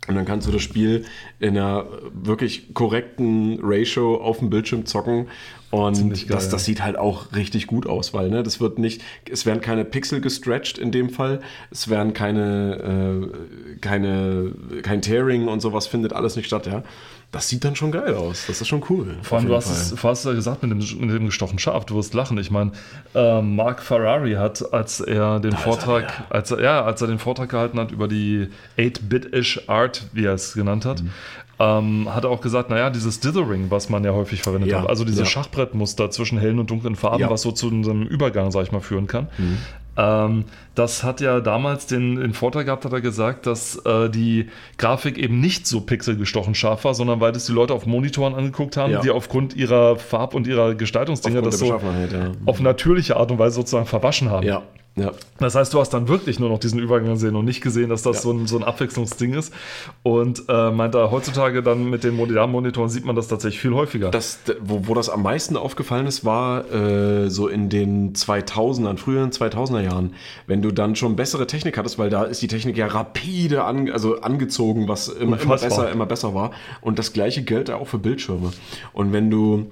[0.08, 1.06] Und dann kannst du das Spiel
[1.40, 5.28] in einer wirklich korrekten Ratio auf dem Bildschirm zocken.
[5.72, 6.60] Und das, das ja.
[6.60, 10.20] sieht halt auch richtig gut aus, weil ne, das wird nicht, es werden keine Pixel
[10.20, 11.40] gestretched in dem Fall,
[11.72, 13.30] es werden keine,
[13.74, 14.52] äh, keine,
[14.84, 16.84] kein Tearing und sowas findet alles nicht statt, ja.
[17.32, 18.44] Das sieht dann schon geil aus.
[18.48, 19.16] Das ist schon cool.
[19.22, 21.86] Vor allem, du hast, es, du hast ja gesagt, mit dem, mit dem gestochen Schaf,
[21.86, 22.38] du wirst lachen.
[22.38, 22.74] Ich meine,
[23.16, 27.20] äh, Mark Ferrari hat, als er den Vortrag, er, als er, ja, als er den
[27.20, 31.12] Vortrag gehalten hat über die 8-Bit-ish Art, wie er es genannt Mhm.
[31.62, 34.82] Hat, ähm, hat er auch gesagt, naja, dieses Dithering, was man ja häufig verwendet Ja,
[34.82, 35.26] hat, also diese ja.
[35.26, 37.30] Schachbrettmuster zwischen hellen und dunklen Farben, Ja.
[37.30, 39.28] was so zu einem Übergang, sag ich mal, führen kann.
[39.38, 39.58] Mhm.
[39.98, 44.48] Ähm, das hat ja damals den, den Vorteil gehabt, hat er gesagt, dass äh, die
[44.78, 48.78] Grafik eben nicht so pixelgestochen scharf war, sondern weil das die Leute auf Monitoren angeguckt
[48.78, 49.02] haben, Ja.
[49.02, 52.32] die aufgrund ihrer Farb- und ihrer Gestaltungsdinge Aufgrund das so ja.
[52.46, 54.48] auf natürliche Art und Weise sozusagen verwaschen haben.
[54.48, 54.64] Ja,
[54.96, 55.12] ja.
[55.40, 58.02] Das heißt, du hast dann wirklich nur noch diesen Übergang gesehen und nicht gesehen, dass
[58.02, 58.22] das Ja.
[58.24, 59.54] so, ein, so ein Abwechslungsding ist.
[60.04, 63.74] Und äh, meint er, heutzutage dann mit den modernen Monitoren sieht man das tatsächlich viel
[63.74, 64.12] häufiger.
[64.12, 69.32] Das, wo, wo das am meisten aufgefallen ist, war äh, so in den 2000ern, früheren
[69.32, 70.14] 2000er Jahren,
[70.48, 73.90] wenn du dann schon bessere Technik hattest, weil da ist die Technik ja rapide an,
[73.90, 76.52] also angezogen, was immer, immer besser, immer besser war.
[76.82, 78.52] Und das gleiche gilt auch für Bildschirme.
[78.92, 79.72] Und wenn du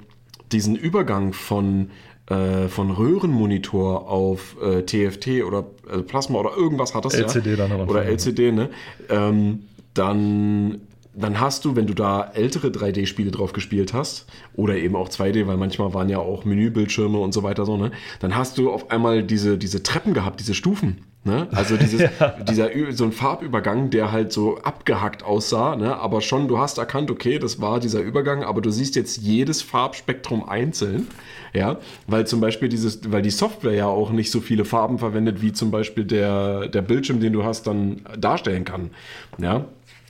[0.52, 1.92] diesen Übergang von
[2.30, 7.72] äh, von Röhrenmonitor auf äh, TFT oder äh, Plasma oder irgendwas hattest, LCD ja, dann
[7.82, 8.06] oder.
[8.06, 8.70] LCD, ne,
[9.10, 9.64] ähm,
[9.94, 10.82] dann
[11.16, 14.26] dann hast du, wenn du da ältere 3D-Spiele drauf gespielt hast,
[14.56, 17.92] oder eben auch 2D, weil manchmal waren ja auch Menübildschirme und so weiter so, ne?
[18.20, 21.02] Dann hast du auf einmal diese, diese Treppen gehabt, diese Stufen.
[21.30, 21.48] Ne?
[21.52, 22.30] Also dieses, ja.
[22.42, 25.96] dieser so ein Farbübergang, der halt so abgehackt aussah, ne?
[25.96, 29.62] aber schon du hast erkannt, okay, das war dieser Übergang, aber du siehst jetzt jedes
[29.62, 31.08] Farbspektrum einzeln,
[31.54, 31.78] ja,
[32.08, 35.54] weil zum Beispiel dieses, weil die Software ja auch nicht so viele Farben verwendet, wie
[35.54, 38.90] zum Beispiel der, der Bildschirm, den du hast, dann darstellen kann,
[39.38, 39.66] ja.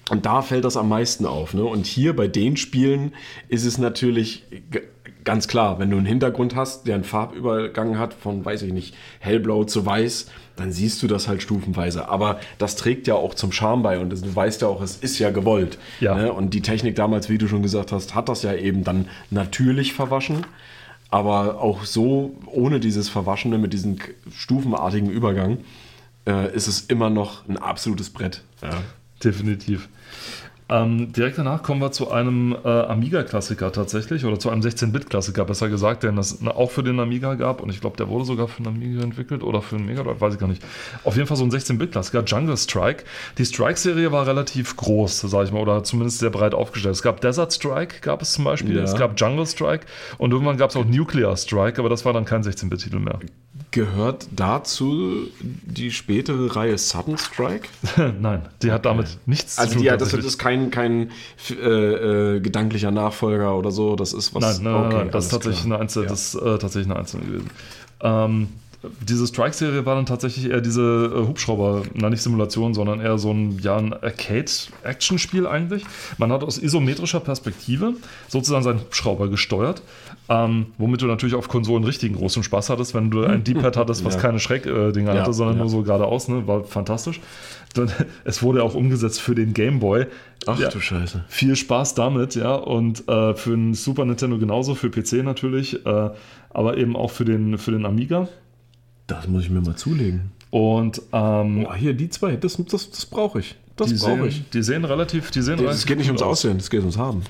[0.10, 1.54] Und da fällt das am meisten auf.
[1.54, 1.64] Ne?
[1.64, 3.14] Und hier bei den Spielen
[3.48, 4.44] ist es natürlich
[5.24, 8.96] ganz klar, wenn du einen Hintergrund hast, der einen Farbübergang hat von, weiß ich nicht,
[9.20, 12.10] hellblau zu weiß, dann siehst du das halt stufenweise.
[12.10, 15.20] Aber das trägt ja auch zum Charme bei und du weißt ja auch, es ist
[15.20, 15.78] ja gewollt.
[16.00, 16.16] Ja.
[16.16, 16.34] Ne?
[16.34, 19.94] Und die Technik damals, wie du schon gesagt hast, hat das ja eben dann natürlich
[19.94, 20.46] verwaschen.
[21.12, 23.98] Aber auch so, ohne dieses Verwaschene, mit diesem
[24.32, 25.58] stufenartigen Übergang,
[26.28, 28.44] äh, ist es immer noch ein absolutes Brett.
[28.62, 28.70] Ja.
[29.24, 29.90] Definitiv.
[30.70, 35.68] Ähm, direkt danach kommen wir zu einem äh, Amiga-Klassiker tatsächlich, oder zu einem 16-Bit-Klassiker, besser
[35.68, 38.62] gesagt, den es auch für den Amiga gab und ich glaube, der wurde sogar für
[38.62, 40.64] den Amiga entwickelt oder für den Mega Drive, weiß ich gar nicht.
[41.04, 43.04] Auf jeden Fall so ein 16-Bit-Klassiker, Jungle Strike.
[43.40, 46.96] Die Strike-Serie war relativ groß, sage ich mal, oder zumindest sehr breit aufgestellt.
[46.96, 48.84] Es gab Desert Strike, gab es zum Beispiel, ja.
[48.84, 49.88] es gab Jungle Strike
[50.20, 53.20] und irgendwann gab es auch Nuclear Strike, aber das war dann kein 16-Bit-Titel mehr.
[53.72, 57.68] Gehört dazu die spätere Reihe Sudden Strike?
[58.20, 59.90] Nein, die hat damit nichts also zu tun.
[59.90, 61.12] Also das ist kein, kein
[61.50, 63.96] äh, äh, gedanklicher Nachfolger oder so.
[63.96, 64.60] Das ist was.
[64.60, 66.10] Nein, nein, okay, nein das ist tatsächlich eine, Einzel, ja.
[66.10, 67.50] das, äh, tatsächlich eine Einzelne gewesen.
[68.02, 68.48] Ähm,
[69.02, 73.32] diese Strike-Serie war dann tatsächlich eher diese äh, Hubschrauber, na nicht Simulation, sondern eher so
[73.32, 75.84] ein, ja, ein Arcade-Action-Spiel eigentlich.
[76.18, 77.96] Man hat aus isometrischer Perspektive
[78.30, 79.82] sozusagen seinen Hubschrauber gesteuert,
[80.30, 84.06] ähm, womit du natürlich auf Konsolen richtigen großen Spaß hattest, wenn du ein D-Pad hattest,
[84.06, 84.22] was ja.
[84.22, 85.64] keine Schreckdinger ja, hatte, sondern ja.
[85.64, 86.48] nur so geradeaus, ne?
[86.48, 87.20] war fantastisch.
[88.24, 90.06] Es wurde auch umgesetzt für den Game Boy.
[90.48, 91.26] Ach ja, du Scheiße.
[91.28, 92.56] Viel Spaß damit, ja.
[92.56, 96.10] Und äh, für den Super Nintendo genauso, für PC natürlich, äh,
[96.50, 98.28] aber eben auch für den, für den Amiga.
[99.10, 100.32] Das muss ich mir mal zulegen.
[100.52, 103.56] Und ähm, oh, hier die zwei, das, das, das brauche ich.
[103.76, 104.48] Das brauche ich.
[104.50, 107.24] Die sehen relativ, die sehen Es geht nicht ums Aussehen, es geht ums Haben.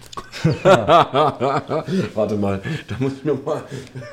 [0.63, 3.63] Warte mal, da muss ich mir mal,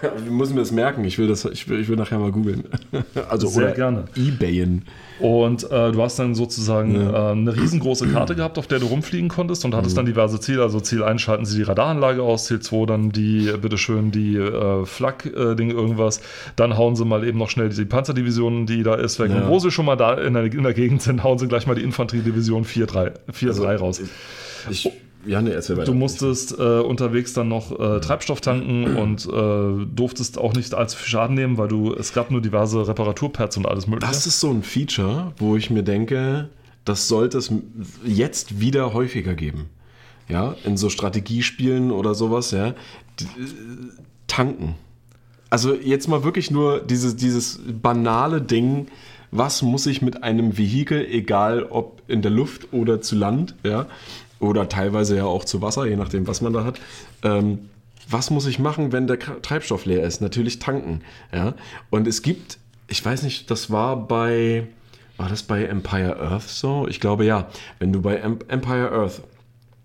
[0.22, 1.04] wir müssen mir das merken.
[1.04, 2.64] Ich will das, ich will, ich will nachher mal googeln.
[3.28, 4.04] Also sehr gerne.
[4.14, 4.82] eBayen.
[5.18, 7.30] Und äh, du hast dann sozusagen ja.
[7.30, 9.98] äh, eine riesengroße Karte gehabt, auf der du rumfliegen konntest und hattest mhm.
[9.98, 10.62] dann diverse Ziele.
[10.62, 14.84] Also Ziel 1 schalten sie die Radaranlage aus, Ziel 2 dann die, bitteschön, die äh,
[14.84, 16.20] Flak-Ding irgendwas.
[16.56, 19.30] Dann hauen sie mal eben noch schnell die Panzerdivision, die da ist, weg.
[19.30, 19.42] Ja.
[19.42, 21.66] Und wo sie schon mal da in der, in der Gegend sind, hauen sie gleich
[21.66, 23.12] mal die Infanteriedivision 4-3
[23.46, 24.02] also, raus.
[24.70, 24.90] Ich,
[25.26, 25.86] ja, nee, erzähl weiter.
[25.86, 30.96] Du musstest äh, unterwegs dann noch äh, Treibstoff tanken und äh, durftest auch nicht allzu
[30.96, 34.10] viel Schaden nehmen, weil du, es gab nur diverse Reparaturpads und alles mögliche.
[34.10, 36.48] Das ist so ein Feature, wo ich mir denke,
[36.84, 37.52] das sollte es
[38.04, 39.68] jetzt wieder häufiger geben.
[40.28, 42.74] Ja, in so Strategiespielen oder sowas, ja.
[44.26, 44.74] Tanken.
[45.50, 48.88] Also jetzt mal wirklich nur dieses, dieses banale Ding,
[49.30, 53.86] was muss ich mit einem Vehikel, egal ob in der Luft oder zu Land, ja,
[54.40, 56.80] oder teilweise ja auch zu Wasser, je nachdem, was man da hat.
[57.22, 57.70] Ähm,
[58.08, 60.20] was muss ich machen, wenn der Treibstoff leer ist?
[60.20, 61.00] Natürlich tanken.
[61.32, 61.54] Ja?
[61.90, 62.58] Und es gibt,
[62.88, 64.68] ich weiß nicht, das war bei,
[65.16, 66.86] war das bei Empire Earth so?
[66.88, 67.48] Ich glaube ja.
[67.78, 69.22] Wenn du bei Empire Earth,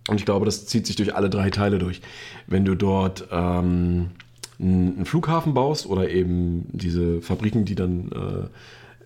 [0.08, 2.02] und ich glaube, das zieht sich durch alle drei Teile durch,
[2.48, 4.12] wenn du dort ähm,
[4.60, 8.48] einen Flughafen baust oder eben diese Fabriken, die dann äh,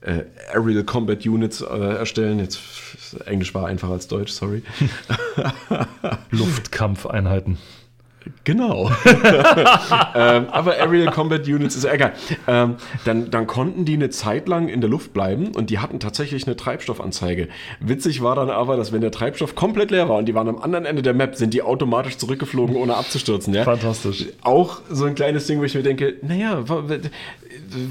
[0.06, 2.39] äh, Aerial Combat Units äh, erstellen.
[2.39, 2.60] Jetzt
[3.26, 4.64] Englisch war einfacher als Deutsch, sorry.
[6.32, 7.58] Luftkampfeinheiten.
[8.43, 8.91] Genau.
[10.15, 12.13] ähm, aber Aerial Combat Units ist egal.
[12.47, 15.99] Ähm, dann, dann konnten die eine Zeit lang in der Luft bleiben und die hatten
[15.99, 17.47] tatsächlich eine Treibstoffanzeige.
[17.80, 20.61] Witzig war dann aber, dass wenn der Treibstoff komplett leer war und die waren am
[20.61, 23.53] anderen Ende der Map, sind die automatisch zurückgeflogen, ohne abzustürzen.
[23.53, 23.63] Ja?
[23.63, 24.26] Fantastisch.
[24.41, 26.63] Auch so ein kleines Ding, wo ich mir denke, naja,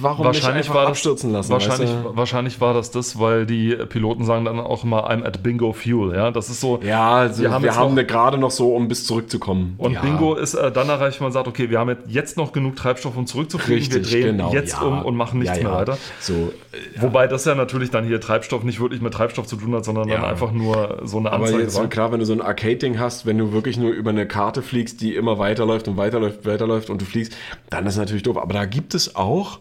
[0.00, 1.50] warum nicht einfach war abstürzen lassen?
[1.50, 2.16] Wahrscheinlich, weißt du?
[2.16, 6.14] wahrscheinlich war das das, weil die Piloten sagen dann auch immer, I'm at Bingo Fuel.
[6.14, 6.80] Ja, das ist so.
[6.82, 9.74] Ja, also wir haben, wir haben gerade noch so, um bis zurückzukommen.
[9.78, 10.00] Und ja.
[10.00, 13.16] Bingo ist äh, dann erreicht, wenn man sagt, okay, wir haben jetzt noch genug Treibstoff,
[13.16, 13.82] um zurückzufliegen.
[13.82, 14.52] Richtig, wir drehen genau.
[14.52, 14.80] jetzt ja.
[14.80, 15.98] um und machen nichts ja, mehr weiter.
[16.20, 16.32] So,
[16.72, 19.84] äh, Wobei das ja natürlich dann hier Treibstoff nicht wirklich mit Treibstoff zu tun hat,
[19.84, 21.54] sondern dann einfach nur so eine Anzeige.
[21.54, 21.88] Aber jetzt war.
[21.88, 25.00] klar, wenn du so ein Arcade-Ding hast, wenn du wirklich nur über eine Karte fliegst,
[25.02, 27.36] die immer weiterläuft und weiterläuft, weiterläuft und du fliegst,
[27.68, 28.38] dann ist natürlich doof.
[28.38, 29.58] Aber da gibt es auch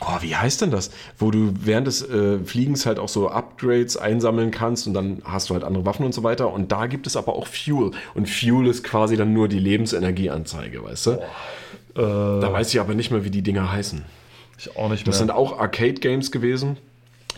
[0.00, 0.90] oh, wie heißt denn das?
[1.18, 5.50] Wo du während des äh, Fliegens halt auch so Upgrades einsammeln kannst und dann hast
[5.50, 6.52] du halt andere Waffen und so weiter.
[6.52, 7.92] Und da gibt es aber auch Fuel.
[8.14, 11.10] Und Fuel ist quasi dann nur die Lebensenergieanzeige, weißt du?
[11.10, 11.18] Äh,
[11.96, 14.04] da weiß ich aber nicht mehr, wie die Dinger heißen.
[14.58, 15.12] Ich auch nicht mehr.
[15.12, 16.76] Das sind auch Arcade-Games gewesen.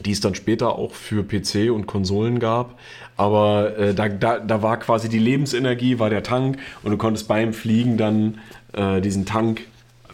[0.05, 2.79] die es dann später auch für PC und Konsolen gab.
[3.17, 7.27] Aber äh, da, da, da war quasi die Lebensenergie, war der Tank und du konntest
[7.29, 8.39] beim Fliegen dann
[8.75, 9.63] äh, diesen Tank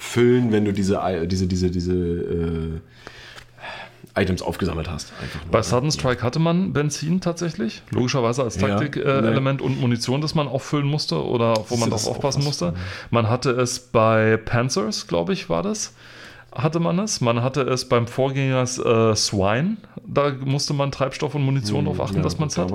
[0.05, 2.81] füllen, wenn du diese, äh, diese, diese, diese äh,
[4.17, 5.13] Items aufgesammelt hast.
[5.43, 5.51] Nur.
[5.51, 10.21] Bei Sudden Strike hatte man Benzin tatsächlich, logischerweise als Ja, Taktikelement äh, Element und Munition,
[10.21, 12.75] das man auffüllen musste oder wo man das drauf aufpassen musste.
[13.11, 15.95] Man hatte es bei Panzers, glaube ich, war das.
[16.55, 17.21] Hatte man es.
[17.21, 19.77] Man hatte es beim Vorgänger äh, Swine.
[20.07, 22.71] Da musste man Treibstoff und Munition darauf achten, Hm, Ja, dass man es hat.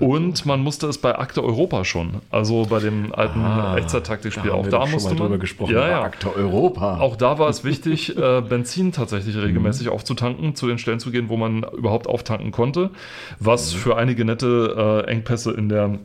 [0.00, 2.16] Und man musste es bei Akte Europa schon.
[2.30, 4.50] Also bei dem alten Ah, Echtzeit-Taktikspiel.
[4.50, 5.18] Auch da musste man.
[5.18, 6.02] drüber gesprochen, ja, ja.
[6.02, 6.98] Akte Europa.
[6.98, 9.42] Auch da war es wichtig, äh, Benzin tatsächlich Mhm.
[9.42, 12.90] regelmäßig aufzutanken, zu den Stellen zu gehen, wo man überhaupt auftanken konnte,
[13.38, 13.78] was Mhm.
[13.78, 15.98] für einige nette äh, Engpässe in der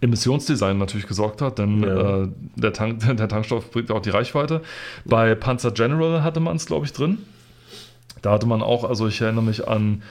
[0.00, 2.22] Emissionsdesign natürlich gesorgt hat, denn Ja.
[2.24, 4.62] äh, der, Tank, der Tankstoff bringt auch die Reichweite.
[5.04, 7.18] Bei Panzer General hatte man es, glaube ich, drin.
[8.22, 10.02] Da hatte man auch, also ich erinnere mich an,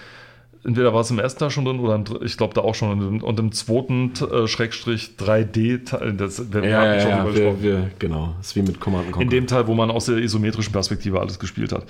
[0.64, 2.92] entweder war es im ersten Teil schon drin oder im, ich glaube da auch schon
[2.92, 7.36] und im, und im zweiten äh, Schrägstrich 3D, Teil, das, wir ja, ja, schon ja,
[7.36, 8.36] wir, wir, genau.
[8.38, 9.22] Das ist wie mit Command Conquer.
[9.22, 11.86] In dem Teil, wo man aus der isometrischen Perspektive alles gespielt hat.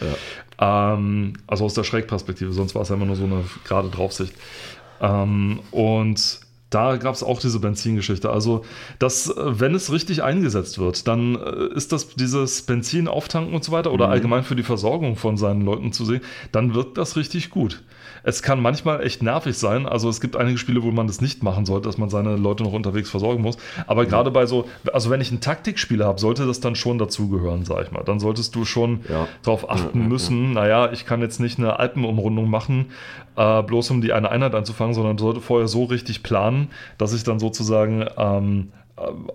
[0.60, 4.34] Ähm, also aus der Schrägperspektive, sonst war es ja immer nur so eine gerade Draufsicht.
[5.02, 6.39] Ähm, und
[6.70, 8.30] da gab es auch diese Benzingeschichte.
[8.30, 8.63] Also,
[8.99, 13.63] dass, äh, wenn es richtig eingesetzt wird, dann äh, ist das dieses Benzin auftanken und
[13.63, 17.15] so weiter oder allgemein für die Versorgung von seinen Leuten zu sehen, dann wirkt das
[17.15, 17.84] richtig gut.
[18.24, 19.86] Es kann manchmal echt nervig sein.
[19.86, 22.63] Also es gibt einige Spiele, wo man das nicht machen sollte, dass man seine Leute
[22.63, 23.57] noch unterwegs versorgen muss.
[23.86, 27.63] Aber gerade bei so, also wenn ich ein Taktikspiel habe, sollte das dann schon dazugehören,
[27.63, 28.03] sag ich mal.
[28.03, 29.28] Dann solltest du schon Ja.
[29.43, 32.88] darauf achten müssen, naja, ich kann jetzt nicht eine Alpenumrundung machen,
[33.38, 37.24] äh, bloß um die eine Einheit anzufangen, sondern sollte vorher so richtig planen, dass ich
[37.24, 38.87] dann sozusagen ähm, äh,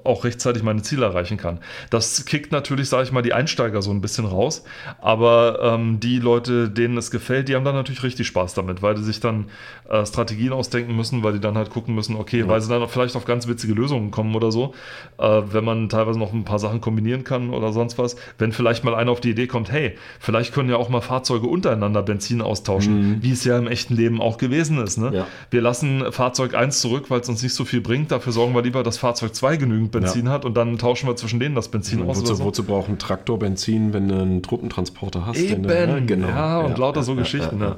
[0.04, 1.60] auch rechtzeitig meine Ziele erreichen kann.
[1.90, 4.64] Das kickt natürlich, sage ich mal, die Einsteiger so ein bisschen raus,
[5.00, 8.96] aber ähm, die Leute, denen es gefällt, die haben dann natürlich richtig Spaß damit, weil
[8.96, 9.46] die sich dann
[9.88, 12.90] äh, Strategien ausdenken müssen, weil die dann halt gucken müssen, okay, weil sie dann auch
[12.90, 14.74] vielleicht auf ganz witzige Lösungen kommen oder so,
[15.18, 18.16] äh, wenn man teilweise noch ein paar Sachen kombinieren kann oder sonst was.
[18.38, 21.46] Wenn vielleicht mal einer auf die Idee kommt, hey, vielleicht können ja auch mal Fahrzeuge
[21.46, 24.98] untereinander Benzin austauschen, wie es ja im echten Leben auch gewesen ist.
[24.98, 25.10] Ne?
[25.14, 25.26] Ja.
[25.50, 28.10] Wir lassen Fahrzeug 1 zurück, weil es uns nicht so viel bringt.
[28.10, 31.40] Dafür sorgen wir lieber, dass Fahrzeug 2 genügend Benzin hat und dann tauschen wir zwischen
[31.40, 32.18] denen das Benzin aus.
[32.18, 32.44] oder Wozu, so.
[32.44, 35.38] wozu braucht ein Traktor Benzin, wenn du einen Truppentransporter hast?
[35.38, 36.28] Eben, du- genau.
[36.28, 37.60] ja, und lauter so ja, Geschichten.
[37.60, 37.76] ja, Ja,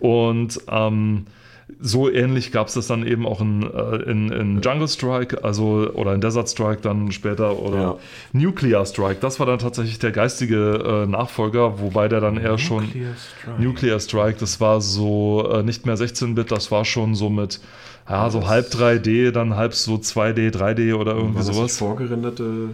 [0.00, 1.26] Und ähm,
[1.80, 5.90] so ähnlich gab es das dann eben auch in, äh, in, in Jungle Strike, also
[5.94, 7.96] oder in Desert Strike dann später oder Ja.
[8.32, 9.16] Nuclear Strike.
[9.20, 13.62] Das war dann tatsächlich der geistige äh, Nachfolger, wobei der dann eher schon Nuclear Strike.
[13.62, 17.60] Nuclear Strike, das war so äh, nicht mehr 16-Bit, das war schon so mit
[18.08, 21.76] ja, so halb 3D, dann halb so 2D, 3D oder irgendwie War das sowas.
[21.78, 22.70] vorgerenderte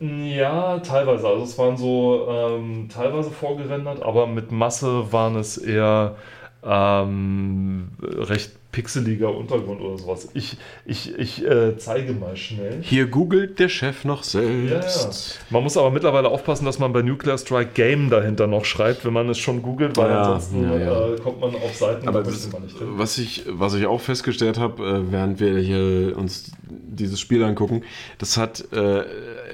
[0.00, 1.26] Ja, teilweise.
[1.26, 6.16] Also es waren so ähm, teilweise vorgerendert, aber mit Masse waren es eher
[6.64, 10.28] ähm, recht pixeliger Untergrund oder sowas.
[10.34, 12.80] Ich, ich, ich äh, zeige mal schnell.
[12.82, 14.82] Hier googelt der Chef noch Ja, ja.
[14.82, 15.40] selbst.
[15.48, 19.14] Man muss aber mittlerweile aufpassen, dass man bei Nuclear Strike Game dahinter noch schreibt, wenn
[19.14, 20.64] man es schon googelt, weil Ja, ansonsten.
[20.70, 22.86] Äh, kommt man auf Seiten, Aber da das, man nicht hin.
[22.90, 27.82] was, ich, was ich auch festgestellt habe, äh, während wir hier uns dieses Spiel angucken,
[28.18, 29.04] das hat äh,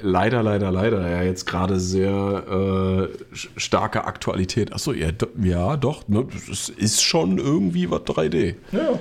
[0.03, 4.73] leider, leider, leider ja jetzt gerade sehr äh, starke Aktualität.
[4.73, 8.55] Achso, ja, do, ja doch, ne, es ist schon irgendwie was 3D.
[8.71, 8.99] Ja.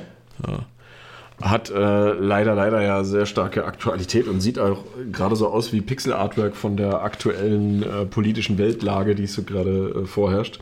[1.41, 5.81] Hat äh, leider, leider ja sehr starke Aktualität und sieht auch gerade so aus wie
[5.81, 10.61] Pixel-Artwork von der aktuellen äh, politischen Weltlage, die so gerade äh, vorherrscht.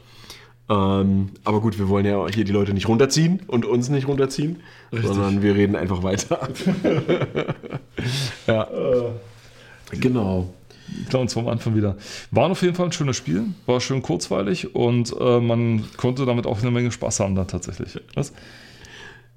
[0.70, 4.60] Ähm, aber gut, wir wollen ja hier die Leute nicht runterziehen und uns nicht runterziehen,
[4.92, 6.48] sondern wir reden einfach weiter.
[8.46, 9.10] ja, Äh,
[9.90, 10.52] genau.
[11.08, 11.96] Klar, uns vom Anfang wieder.
[12.30, 16.46] War auf jeden Fall ein schönes Spiel, war schön kurzweilig und äh, man konnte damit
[16.46, 17.98] auch eine Menge Spaß haben dann tatsächlich.
[18.14, 18.32] Was?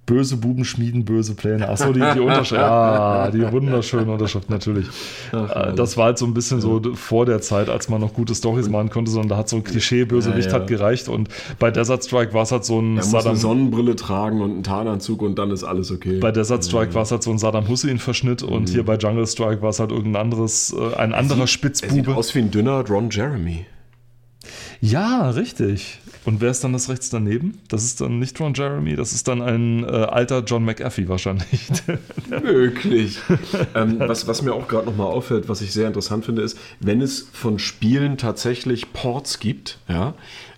[0.05, 1.69] Böse Buben schmieden böse Pläne.
[1.69, 2.61] Achso, die, die Unterschrift.
[2.73, 4.85] Ah, die wunderschöne Unterschrift, natürlich.
[5.31, 8.35] Äh, das war halt so ein bisschen so vor der Zeit, als man noch gute
[8.35, 10.59] Stories machen konnte, sondern da hat so ein Klischee, Bösewicht Ja, ja.
[10.59, 11.29] hat gereicht und
[11.59, 14.63] bei Desert Strike war es halt so ein Er muss eine Sonnenbrille tragen und einen
[14.63, 16.19] Tarnanzug und dann ist alles okay.
[16.19, 19.61] bei Desert Strike war es halt so ein Saddam Hussein-Verschnitt und hier bei Jungle Strike
[19.61, 22.15] war es halt irgendein anderes, äh, ein anderer er sieht Spitzbube.
[22.15, 23.65] aus wie ein dünner Ron Jeremy.
[24.81, 25.99] Ja, richtig.
[26.25, 27.59] Und wer ist dann das rechts daneben?
[27.67, 31.69] Das ist dann nicht Ron Jeremy, das ist dann ein äh, alter John McAfee wahrscheinlich.
[32.43, 33.19] Möglich.
[33.75, 37.01] ähm, was, was mir auch gerade nochmal auffällt, was ich sehr interessant finde, ist, wenn
[37.01, 40.13] es von Spielen tatsächlich Ports gibt, ja,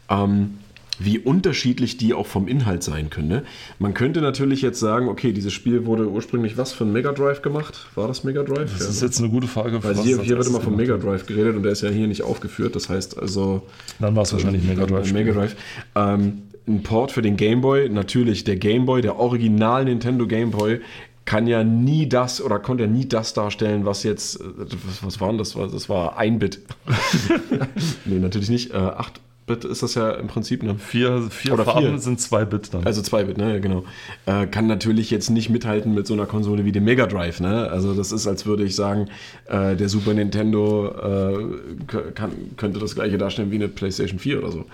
[0.09, 0.57] ähm,
[0.99, 3.27] wie unterschiedlich die auch vom Inhalt sein können.
[3.27, 3.43] Ne?
[3.79, 7.41] Man könnte natürlich jetzt sagen, okay, dieses Spiel wurde ursprünglich was für ein Mega Drive
[7.41, 7.87] gemacht?
[7.95, 8.71] War das Mega Drive?
[8.71, 9.83] Das Ja, ist jetzt eine gute Frage.
[9.83, 12.23] Weil hier, hier wird immer vom Mega Drive geredet und der ist ja hier nicht
[12.23, 12.75] aufgeführt.
[12.75, 13.63] Das heißt also,
[13.99, 15.11] Dann war es wahrscheinlich ein Mega Drive.
[15.11, 15.55] Mega Drive.
[15.95, 20.51] Ähm, ein Port für den Game Boy, natürlich der Game Boy, der Original Nintendo Game
[20.51, 20.81] Boy,
[21.25, 24.43] kann ja nie das oder konnte ja nie das darstellen, was jetzt, äh,
[24.85, 25.53] was, was war denn das?
[25.53, 26.61] Das war ein Bit.
[28.05, 28.71] nee, natürlich nicht.
[28.71, 30.75] Äh, 8 Bit ist das ja im Prinzip, ne?
[30.75, 31.99] Vier, vier Oder Farben vier.
[31.99, 32.83] sind zwei Bit dann.
[32.85, 33.85] Also 2 Bit, ne, ja, genau.
[34.25, 37.69] Äh, kann natürlich jetzt nicht mithalten mit so einer Konsole wie dem Mega Drive, ne?
[37.69, 39.07] Also das ist, als würde ich sagen,
[39.47, 44.51] äh, der Super Nintendo äh, kann, könnte das gleiche darstellen wie eine PlayStation 4 oder
[44.51, 44.65] so.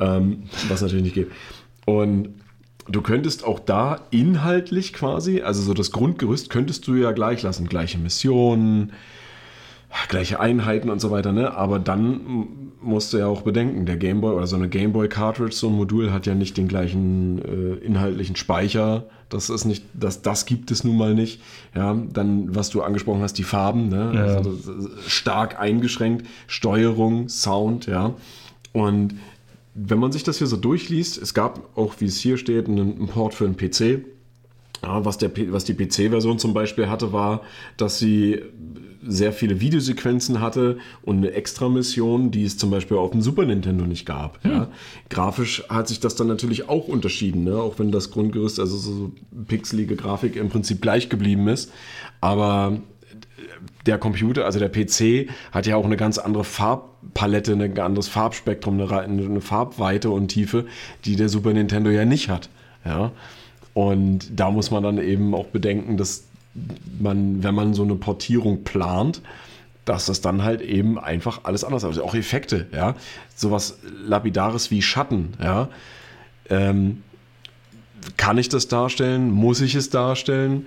[0.00, 1.30] Ähm, was natürlich nicht geht.
[1.84, 2.30] Und
[2.88, 7.68] du könntest auch da inhaltlich quasi, also so das Grundgerüst könntest du ja gleich lassen.
[7.68, 8.92] Gleiche Missionen,
[10.08, 11.52] gleiche Einheiten und so weiter, ne?
[11.54, 15.68] Aber dann musst du ja auch bedenken, der Gameboy oder so eine Gameboy Cartridge, so
[15.68, 19.04] ein Modul hat ja nicht den gleichen äh, inhaltlichen Speicher.
[19.28, 21.40] Das ist nicht, das, das gibt es nun mal nicht.
[21.74, 24.12] Ja, dann, was du angesprochen hast, die Farben, ne?
[24.14, 24.20] Ja.
[24.36, 28.14] Also, ist stark eingeschränkt, Steuerung, Sound, ja.
[28.72, 29.14] Und
[29.74, 32.96] wenn man sich das hier so durchliest, es gab auch, wie es hier steht, einen,
[32.96, 34.04] einen Port für einen PC.
[34.82, 37.42] Ja, was, der, was die PC-Version zum Beispiel hatte, war,
[37.76, 38.42] dass sie
[39.06, 43.86] sehr viele Videosequenzen hatte und eine Extra-Mission, die es zum Beispiel auf dem Super Nintendo
[43.86, 44.44] nicht gab.
[44.44, 44.68] Ja.
[45.08, 47.56] Grafisch hat sich das dann natürlich auch unterschieden, ne?
[47.56, 49.12] auch wenn das Grundgerüst, also so
[49.46, 51.72] pixelige Grafik im Prinzip gleich geblieben ist.
[52.20, 52.78] Aber
[53.86, 58.80] der Computer, also der PC, hat ja auch eine ganz andere Farbpalette, ein anderes Farbspektrum,
[58.80, 60.66] eine, eine Farbweite und Tiefe,
[61.04, 62.48] die der Super Nintendo ja nicht hat.
[62.84, 63.12] Ja.
[63.74, 66.24] Und da muss man dann eben auch bedenken, dass
[66.98, 69.22] man, wenn man so eine Portierung plant,
[69.84, 71.88] dass das dann halt eben einfach alles anders ist.
[71.88, 72.94] Also auch Effekte, ja.
[73.34, 75.68] Sowas Lapidares wie Schatten, ja.
[76.48, 77.02] Ähm,
[78.16, 79.30] kann ich das darstellen?
[79.30, 80.66] Muss ich es darstellen?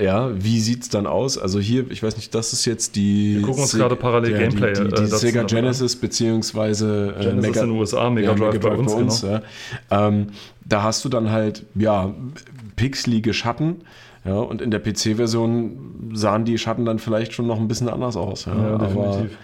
[0.00, 1.38] Ja, wie sieht es dann aus?
[1.38, 3.36] Also hier, ich weiß nicht, das ist jetzt die.
[3.36, 7.14] Wir gucken uns Se- gerade parallel ja, Gameplay, Die, die, die äh, Sega Genesis beziehungsweise
[7.18, 9.40] äh, Genesis in den USA, Mega Drive bei uns, ja.
[9.90, 10.28] ähm,
[10.64, 12.12] da hast du dann halt, ja,
[12.76, 13.82] pixelige Schatten.
[14.24, 18.16] Ja, und in der PC-Version sahen die Schatten dann vielleicht schon noch ein bisschen anders
[18.16, 18.46] aus.
[18.46, 19.36] Ja, Ja, definitiv.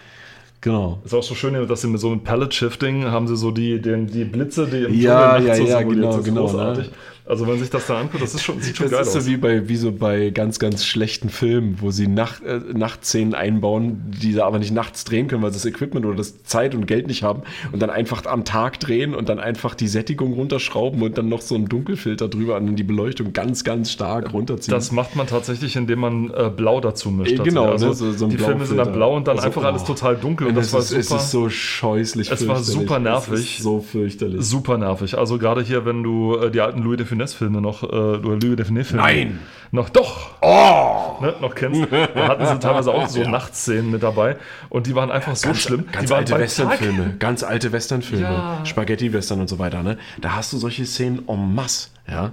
[0.60, 0.98] genau.
[1.04, 3.80] Ist auch so schön, dass sie mit so einem Palette Shifting haben sie so die,
[3.80, 6.86] die, die Blitze, die im Ja, Dschungel nachts ja, so ja, genau, genau, großartig.
[6.86, 6.92] ne?
[7.30, 9.24] Also wenn sich das da anguckt, das ist schon, sieht schon Das geil ist aus.
[9.24, 13.34] so wie, bei, wie so bei ganz, ganz schlechten Filmen, wo sie Nacht, äh, Nachtszenen
[13.34, 16.74] einbauen, die sie aber nicht nachts drehen können, weil sie das Equipment oder das Zeit
[16.74, 20.32] und Geld nicht haben und dann einfach am Tag drehen und dann einfach die Sättigung
[20.32, 24.32] runterschrauben und dann noch so einen Dunkelfilter drüber und dann die Beleuchtung ganz, ganz stark
[24.32, 24.74] runterziehen.
[24.74, 27.32] Das macht man tatsächlich, indem man äh, Blau dazu mischt.
[27.32, 28.00] Eh, genau, tatsächlich.
[28.00, 29.86] ne, so- so ein die Filme sind dann blau und dann Also, einfach alles oh.
[29.86, 30.48] total dunkel.
[30.48, 31.16] Und Und das es war ist, super.
[31.20, 33.58] es ist so scheußlich Es war super nervig.
[33.62, 34.42] So fürchterlich.
[34.44, 35.16] Super nervig.
[35.16, 38.56] Also gerade hier, wenn du äh, die alten Louis de Funès-Filme noch, äh, oder Louis
[38.56, 39.38] de Funès-Filme Nein!
[39.72, 41.22] noch doch Oh!
[41.22, 44.36] ne, noch kennst, da hatten sie teilweise auch so Nachtszenen mit dabei
[44.68, 45.86] und die waren einfach so schlimm.
[45.92, 48.64] Ganz die waren alte Westernfilme, ganz alte Westernfilme, Ja.
[48.64, 49.98] Spaghetti-Western und so weiter, ne?
[50.20, 52.32] Da hast du solche Szenen en masse, ja.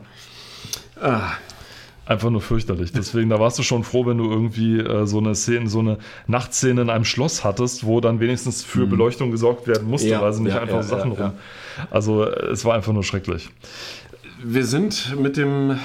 [2.06, 2.94] Einfach nur fürchterlich.
[2.94, 5.98] Deswegen, da warst du schon froh, wenn du irgendwie äh, so eine Szene, so eine
[6.26, 10.08] Nachtszene in einem Schloss hattest, wo dann wenigstens für Beleuchtung gesorgt werden musste.
[10.08, 11.34] Ja, weil sie nicht ja, einfach ja, Sachen ja, rum.
[11.92, 13.50] Also äh, es war einfach nur schrecklich.
[14.44, 15.80] Wir sind mit dem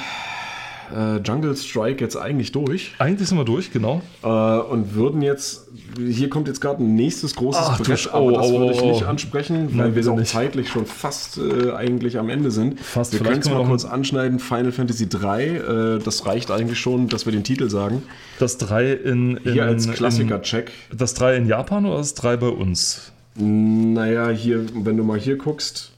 [0.94, 4.02] äh, Jungle Strike jetzt eigentlich durch Eigentlich sind wir durch, genau.
[4.22, 8.30] äh, und würden jetzt, hier kommt jetzt gerade ein nächstes großes Ach, Brett, aber oh,
[8.30, 9.08] das oh, würde ich oh, nicht oh.
[9.08, 10.30] ansprechen, Nein, weil wir auch nicht.
[10.30, 12.78] zeitlich schon fast äh, eigentlich am Ende sind.
[12.80, 16.78] Fast, wir können es mal noch kurz anschneiden, Final Fantasy 3, äh, das reicht eigentlich
[16.78, 18.02] schon, dass wir den Titel sagen.
[18.38, 20.72] Das 3 in, in, Hier als Klassiker-Check.
[20.94, 23.12] Das 3 in Japan oder das 3 bei uns?
[23.34, 25.91] Naja, hier, wenn du mal hier guckst,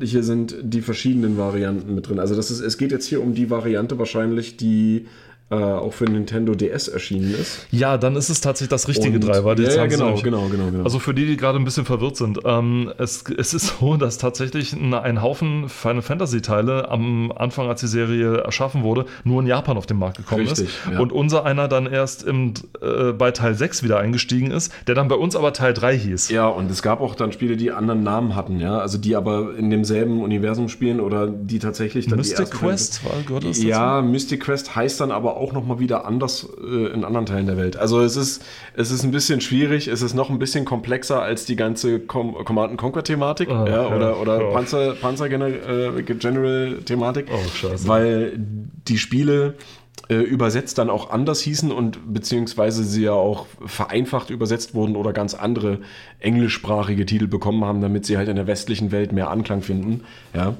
[0.00, 2.18] hier sind die verschiedenen Varianten mit drin.
[2.18, 5.06] Also das ist, es geht jetzt hier um die Variante wahrscheinlich, die
[5.52, 7.66] äh, auch für Nintendo DS erschienen ist.
[7.70, 10.70] Ja, dann ist es tatsächlich das richtige Und- 3, weil ja, ja, genau, genau, genau,
[10.70, 10.84] genau.
[10.84, 14.16] Also für die, die gerade ein bisschen verwirrt sind, ähm, es, es ist so, dass
[14.16, 19.46] tatsächlich ein, Haufen Final Fantasy Teile am Anfang, als die Serie erschaffen wurde, nur in
[19.46, 20.74] Japan auf den Markt gekommen Richtig, ist.
[20.90, 20.98] ja.
[20.98, 25.08] Und unser einer dann erst im, äh, bei Teil 6 wieder eingestiegen ist, der dann
[25.08, 26.30] bei uns aber Teil 3 hieß.
[26.30, 29.54] Ja, und es gab auch dann Spiele, die anderen Namen hatten, ja, also die aber
[29.56, 33.58] in demselben Universum spielen oder die tatsächlich dann die Mystic ersten Quest, war, gehört das
[33.58, 33.68] dazu?
[33.68, 37.46] Ja, Mystic Quest heißt dann aber auch noch mal wieder anders äh, in anderen Teilen
[37.46, 37.76] der Welt.
[37.76, 38.44] Also es ist,
[38.76, 42.34] es ist ein bisschen schwierig, es ist noch ein bisschen komplexer als die ganze Com
[42.44, 44.50] Command Conquer Thematik Ah, ja, ja, oder, oder ja.
[44.50, 49.54] Panzer, Panzer General, äh, General Thematik, Oh, weil die Spiele
[50.08, 55.12] äh, übersetzt dann auch anders hießen und beziehungsweise sie ja auch vereinfacht übersetzt wurden oder
[55.12, 55.78] ganz andere
[56.18, 60.02] englischsprachige Titel bekommen haben, damit sie halt in der westlichen Welt mehr Anklang finden.
[60.34, 60.54] Ja.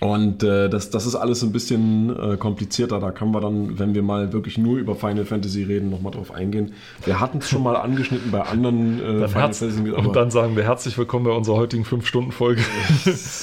[0.00, 3.00] Und äh, das, das ist alles ein bisschen äh, komplizierter.
[3.00, 6.32] Da können wir dann, wenn wir mal wirklich nur über Final Fantasy reden, nochmal drauf
[6.32, 6.72] eingehen.
[7.04, 9.90] Wir hatten es schon mal angeschnitten bei anderen äh, Final Fantasy.
[9.90, 12.62] und dann sagen wir herzlich willkommen bei unserer heutigen 5-Stunden-Folge.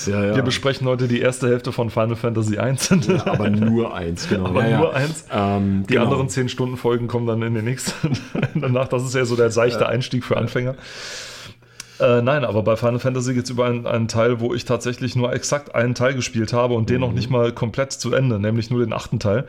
[0.07, 0.35] ja, ja.
[0.35, 2.89] Wir besprechen heute die erste Hälfte von Final Fantasy 1.
[3.07, 4.47] Ja, aber nur eins, genau.
[4.47, 5.25] Aber nur eins.
[5.31, 6.05] Ähm, Die genau.
[6.05, 8.13] anderen 10-Stunden-Folgen kommen dann in den nächsten
[8.55, 8.87] danach.
[8.87, 10.73] Das ist ja so der seichte Einstieg für Anfänger.
[11.99, 15.15] Äh, nein, aber bei Final Fantasy geht es über einen, einen Teil, wo ich tatsächlich
[15.15, 18.69] nur exakt einen Teil gespielt habe und den noch nicht mal komplett zu Ende, nämlich
[18.69, 19.45] nur den achten Teil,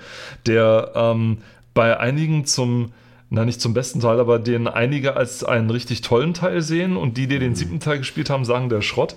[0.46, 1.38] der ähm,
[1.74, 2.92] bei einigen zum,
[3.28, 7.18] na nicht zum besten Teil, aber den einige als einen richtig tollen Teil sehen und
[7.18, 9.16] die, die den siebten Teil gespielt haben, sagen, der Schrott.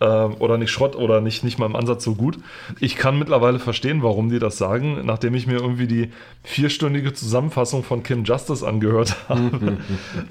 [0.00, 2.38] Ähm, oder nicht Schrott oder nicht, nicht mal im Ansatz so gut.
[2.80, 6.10] Ich kann mittlerweile verstehen, warum die das sagen, nachdem ich mir irgendwie die
[6.42, 9.78] vierstündige Zusammenfassung von Kim Justice angehört habe.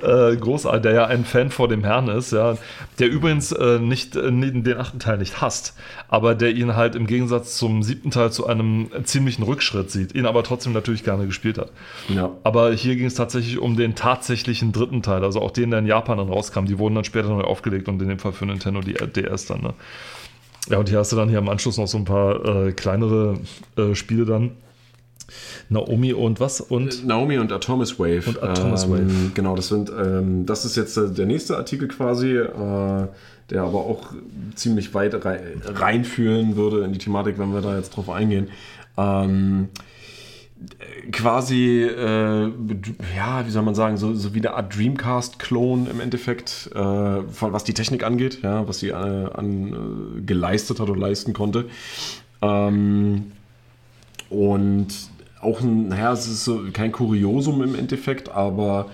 [0.33, 2.57] äh, großartig, der ja ein Fan vor dem Herrn ist, ja,
[2.99, 5.75] der übrigens äh, nicht äh, den achten Teil nicht hasst,
[6.09, 10.25] aber der ihn halt im Gegensatz zum siebten Teil zu einem ziemlichen Rückschritt sieht, ihn
[10.25, 11.71] aber trotzdem natürlich gerne gespielt hat.
[12.07, 12.31] Ja.
[12.43, 15.87] Aber hier ging es tatsächlich um den tatsächlichen dritten Teil, also auch den, der in
[15.87, 16.65] Japan dann rauskam.
[16.65, 19.54] Die wurden dann später neu aufgelegt und in dem Fall für Nintendo die DS dann.
[19.61, 19.73] Ne?
[20.69, 23.39] Ja, und hier hast du dann hier im Anschluss noch so ein paar äh, kleinere
[23.77, 24.51] äh, Spiele dann.
[25.69, 26.61] Naomi und was?
[26.61, 28.23] Und Naomi und Atomis Wave.
[28.27, 29.31] Und Atomis ähm, Wave.
[29.33, 33.07] Genau, das sind, ähm, das ist jetzt äh, der nächste Artikel quasi, äh,
[33.49, 34.13] der aber auch
[34.55, 38.49] ziemlich weit rei reinführen würde in die Thematik, wenn wir da jetzt drauf eingehen.
[38.97, 39.69] Ähm,
[41.11, 42.51] quasi, äh,
[43.15, 47.63] ja, wie soll man sagen, so, so wie eine Art Dreamcast-Klon im Endeffekt, äh, was
[47.63, 51.65] die Technik angeht, ja, was sie äh, an, äh, geleistet hat und leisten konnte.
[52.41, 53.31] Ähm,
[54.29, 54.87] und
[55.41, 58.89] auch ein, naja, es ist so kein Kuriosum im Endeffekt, aber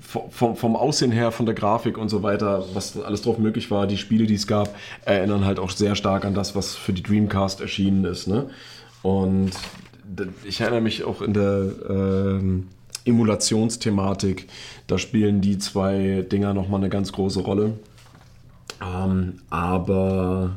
[0.00, 3.86] vom, vom Aussehen her, von der Grafik und so weiter, was alles drauf möglich war,
[3.86, 4.74] die Spiele, die es gab,
[5.04, 8.26] erinnern halt auch sehr stark an das, was für die Dreamcast erschienen ist.
[8.26, 8.48] Ne?
[9.02, 9.50] Und
[10.44, 12.68] ich erinnere mich auch in der ähm,
[13.04, 14.46] Emulationsthematik,
[14.86, 17.74] da spielen die zwei Dinger nochmal eine ganz große Rolle.
[18.82, 20.56] Ähm, aber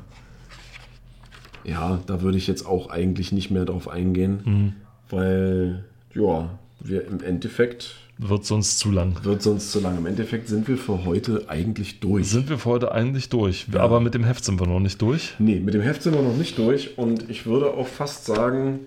[1.63, 4.73] ja, da würde ich jetzt auch eigentlich nicht mehr drauf eingehen, Mhm.
[5.09, 6.49] weil ja,
[6.79, 9.23] wir im Endeffekt wird sonst zu lang.
[9.23, 9.97] wird sonst zu lang.
[9.97, 12.29] Im Endeffekt sind wir für heute eigentlich durch.
[12.29, 15.33] Sind wir für heute eigentlich durch, aber mit dem Heft sind wir noch nicht durch.
[15.39, 18.81] Nee, mit dem Heft sind wir noch nicht durch und ich würde auch fast sagen,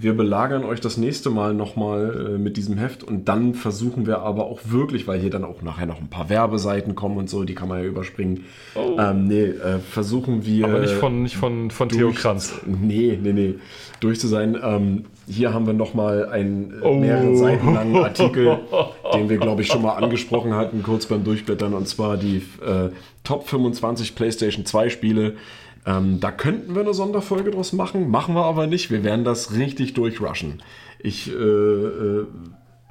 [0.00, 4.20] wir belagern euch das nächste Mal nochmal äh, mit diesem Heft und dann versuchen wir
[4.20, 7.42] aber auch wirklich, weil hier dann auch nachher noch ein paar Werbeseiten kommen und so,
[7.42, 8.44] die kann man ja überspringen.
[8.76, 10.66] Ähm, nee, äh, versuchen wir.
[10.66, 10.70] Oh.
[10.70, 12.54] Aber nicht von, nicht von, von Theo durch- Kranz.
[12.66, 13.54] Nee, nee, nee.
[13.98, 14.56] Durch zu sein.
[14.62, 16.94] Ähm, hier haben wir nochmal einen Oh.
[16.94, 18.58] mehrere Seiten langen Artikel,
[19.14, 22.90] den wir, glaube ich, schon mal angesprochen hatten, kurz beim Durchblättern, und zwar die äh,
[23.24, 25.34] Top 25 PlayStation 2 Spiele.
[25.86, 28.90] Ähm, da könnten wir eine Sonderfolge draus machen, machen wir aber nicht.
[28.90, 30.62] Wir werden das richtig durchrushen.
[30.98, 32.26] Ich, äh, äh,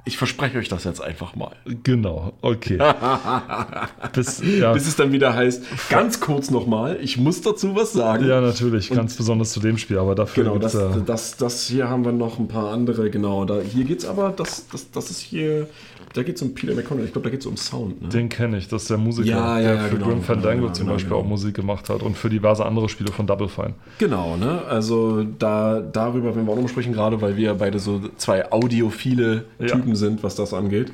[0.04, 1.54] ich verspreche euch das jetzt einfach mal.
[1.84, 2.78] Genau, okay.
[4.14, 8.26] Bis, ja, Bis es dann wieder heißt, ganz kurz nochmal, ich muss dazu was sagen.
[8.26, 11.90] ja, natürlich, ganz besonders zu dem Spiel, aber dafür Genau, das, ja, das, das hier
[11.90, 13.44] haben wir noch ein paar andere, genau.
[13.44, 15.68] Da, hier geht es aber, das, das, das ist hier,
[16.12, 18.02] da geht es um Peter McConnell, ich glaube, da geht es um Sound.
[18.02, 18.08] Ne?
[18.08, 20.72] den kenne ich, das ist der Musiker, Ja, ja, der für genau, Grim Fandango genau,
[20.72, 21.22] zum genau, Beispiel genau.
[21.22, 23.74] auch Musik gemacht hat und für diverse andere Spiele von Double Fine.
[23.98, 24.62] Genau, ne?
[24.68, 29.44] Also da, darüber werden wir auch noch sprechen, gerade weil wir beide so zwei audiophile.
[29.66, 30.92] Typen sind, was das angeht.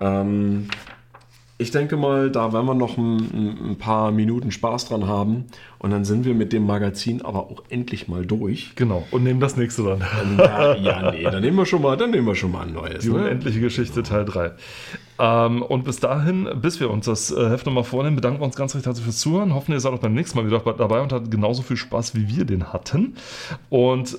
[0.00, 0.68] Ähm,
[1.60, 3.16] ich denke mal, da werden wir noch ein,
[3.70, 5.46] ein- paar Minuten Spaß dran haben
[5.78, 8.72] und dann sind wir mit dem Magazin aber auch endlich mal durch.
[8.76, 10.02] Genau, und nehmen das nächste dann.
[10.38, 13.02] Ja, ja nee, dann nehmen wir schon mal, dann nehmen wir schon mal ein neues.
[13.02, 13.16] Die Ne?
[13.16, 14.52] unendliche Geschichte Teil 3.
[15.20, 18.54] Ähm, und bis dahin, bis wir uns das äh, Heft nochmal vornehmen, bedanken wir uns
[18.56, 19.52] ganz recht herzlich fürs Zuhören.
[19.52, 22.28] Hoffen, ihr seid auch beim nächsten Mal wieder dabei und hattet genauso viel Spaß, wie
[22.28, 23.14] wir den hatten.
[23.68, 24.16] Und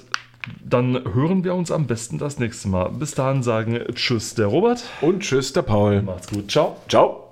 [0.65, 2.89] dann hören wir uns am besten das nächste Mal.
[2.91, 4.83] Bis dahin sagen Tschüss, der Robert.
[5.01, 6.01] Und tschüss, der Paul.
[6.01, 6.49] Macht's gut.
[6.51, 6.75] Ciao.
[6.89, 7.25] Ciao.